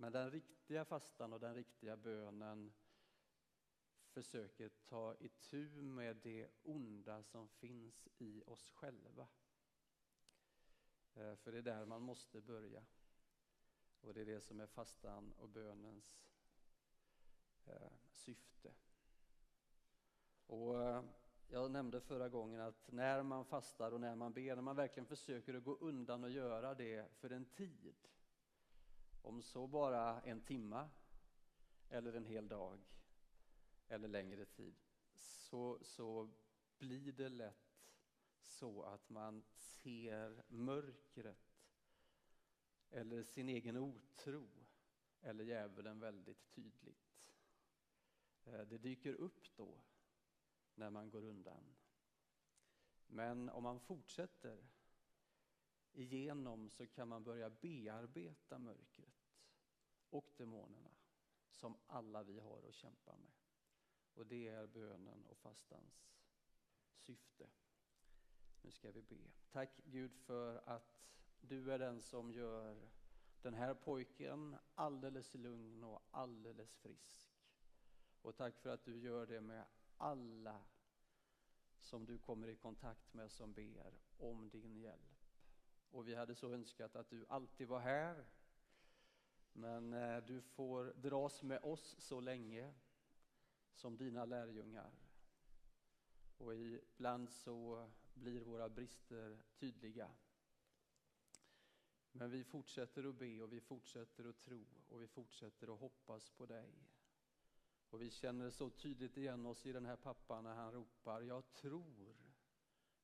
men 0.00 0.12
den 0.12 0.30
riktiga 0.30 0.84
fastan 0.84 1.32
och 1.32 1.40
den 1.40 1.54
riktiga 1.54 1.96
bönen 1.96 2.72
försöker 4.08 4.68
ta 4.68 5.14
itu 5.20 5.82
med 5.82 6.16
det 6.16 6.48
onda 6.62 7.22
som 7.22 7.48
finns 7.48 8.08
i 8.18 8.42
oss 8.46 8.70
själva. 8.70 9.28
Eh, 11.14 11.34
för 11.36 11.52
det 11.52 11.58
är 11.58 11.62
där 11.62 11.84
man 11.86 12.02
måste 12.02 12.40
börja. 12.40 12.84
Och 14.00 14.14
det 14.14 14.20
är 14.20 14.24
det 14.24 14.40
som 14.40 14.60
är 14.60 14.66
fastan 14.66 15.32
och 15.32 15.48
bönens 15.48 16.26
eh, 17.64 17.92
syfte. 18.12 18.72
Och 20.46 20.82
eh, 20.82 21.04
jag 21.48 21.70
nämnde 21.70 22.00
förra 22.00 22.28
gången 22.28 22.60
att 22.60 22.92
när 22.92 23.22
man 23.22 23.44
fastar 23.44 23.92
och 23.92 24.00
när 24.00 24.14
man 24.14 24.32
ber, 24.32 24.54
när 24.54 24.62
man 24.62 24.76
verkligen 24.76 25.06
försöker 25.06 25.54
att 25.54 25.64
gå 25.64 25.74
undan 25.74 26.24
och 26.24 26.30
göra 26.30 26.74
det 26.74 27.12
för 27.12 27.30
en 27.30 27.44
tid, 27.44 27.94
om 29.22 29.42
så 29.42 29.66
bara 29.66 30.20
en 30.20 30.40
timma 30.40 30.90
eller 31.88 32.12
en 32.12 32.26
hel 32.26 32.48
dag 32.48 32.78
eller 33.88 34.08
längre 34.08 34.44
tid, 34.44 34.74
så, 35.12 35.78
så 35.82 36.30
blir 36.78 37.12
det 37.12 37.28
lätt 37.28 37.70
så 38.40 38.82
att 38.82 39.08
man 39.08 39.42
ser 39.42 40.44
mörkret 40.48 41.60
eller 42.90 43.22
sin 43.22 43.48
egen 43.48 43.76
otro 43.76 44.48
eller 45.20 45.44
djävulen 45.44 46.00
väldigt 46.00 46.50
tydligt. 46.50 47.30
Eh, 48.44 48.60
det 48.60 48.78
dyker 48.78 49.14
upp 49.14 49.56
då 49.56 49.80
när 50.74 50.90
man 50.90 51.10
går 51.10 51.24
undan. 51.24 51.76
Men 53.06 53.48
om 53.48 53.62
man 53.62 53.80
fortsätter 53.80 54.68
igenom 55.92 56.70
så 56.70 56.86
kan 56.86 57.08
man 57.08 57.24
börja 57.24 57.50
bearbeta 57.50 58.58
mörkret 58.58 59.30
och 60.10 60.30
demonerna 60.36 60.90
som 61.50 61.76
alla 61.86 62.22
vi 62.22 62.38
har 62.38 62.62
att 62.68 62.74
kämpa 62.74 63.16
med. 63.16 63.32
Och 64.14 64.26
det 64.26 64.48
är 64.48 64.66
bönen 64.66 65.24
och 65.26 65.38
fastans 65.38 66.10
syfte. 66.94 67.50
Nu 68.62 68.70
ska 68.70 68.90
vi 68.90 69.02
be. 69.02 69.30
Tack 69.50 69.80
Gud 69.84 70.14
för 70.14 70.62
att 70.66 71.00
du 71.40 71.72
är 71.72 71.78
den 71.78 72.00
som 72.00 72.32
gör 72.32 72.90
den 73.42 73.54
här 73.54 73.74
pojken 73.74 74.56
alldeles 74.74 75.34
lugn 75.34 75.84
och 75.84 76.02
alldeles 76.10 76.74
frisk. 76.74 77.30
Och 78.22 78.36
tack 78.36 78.58
för 78.58 78.70
att 78.70 78.84
du 78.84 78.98
gör 78.98 79.26
det 79.26 79.40
med 79.40 79.64
alla 79.96 80.64
som 81.78 82.06
du 82.06 82.18
kommer 82.18 82.48
i 82.48 82.56
kontakt 82.56 83.14
med 83.14 83.30
som 83.30 83.52
ber 83.52 83.94
om 84.18 84.50
din 84.50 84.76
hjälp. 84.76 85.19
Och 85.90 86.08
vi 86.08 86.14
hade 86.14 86.34
så 86.34 86.52
önskat 86.52 86.96
att 86.96 87.10
du 87.10 87.26
alltid 87.28 87.68
var 87.68 87.80
här. 87.80 88.24
Men 89.52 89.92
eh, 89.92 90.24
du 90.24 90.40
får 90.40 90.84
dras 90.84 91.42
med 91.42 91.58
oss 91.62 91.96
så 91.98 92.20
länge 92.20 92.74
som 93.74 93.96
dina 93.96 94.24
lärjungar. 94.24 94.90
Och 96.38 96.54
ibland 96.54 97.30
så 97.30 97.90
blir 98.14 98.40
våra 98.40 98.68
brister 98.68 99.42
tydliga. 99.58 100.10
Men 102.12 102.30
vi 102.30 102.44
fortsätter 102.44 103.04
att 103.04 103.14
be 103.14 103.42
och 103.42 103.52
vi 103.52 103.60
fortsätter 103.60 104.24
att 104.24 104.38
tro 104.38 104.66
och 104.88 105.02
vi 105.02 105.08
fortsätter 105.08 105.74
att 105.74 105.80
hoppas 105.80 106.30
på 106.30 106.46
dig. 106.46 106.72
Och 107.90 108.02
vi 108.02 108.10
känner 108.10 108.50
så 108.50 108.70
tydligt 108.70 109.16
igen 109.16 109.46
oss 109.46 109.66
i 109.66 109.72
den 109.72 109.86
här 109.86 109.96
pappan 109.96 110.44
när 110.44 110.54
han 110.54 110.72
ropar, 110.72 111.20
jag 111.20 111.52
tror, 111.52 112.14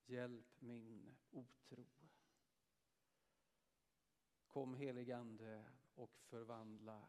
hjälp 0.06 0.60
min 0.60 1.16
otro. 1.30 1.86
Kom 4.56 4.74
heligande 4.74 5.64
och 5.94 6.20
förvandla 6.22 7.02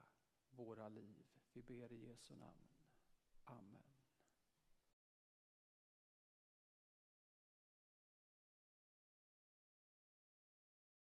våra 0.50 0.90
liv. 0.90 1.26
Vi 1.54 1.62
ber 1.62 1.92
i 1.92 2.08
Jesu 2.08 2.36
namn. 2.36 2.68
Amen. 3.44 3.97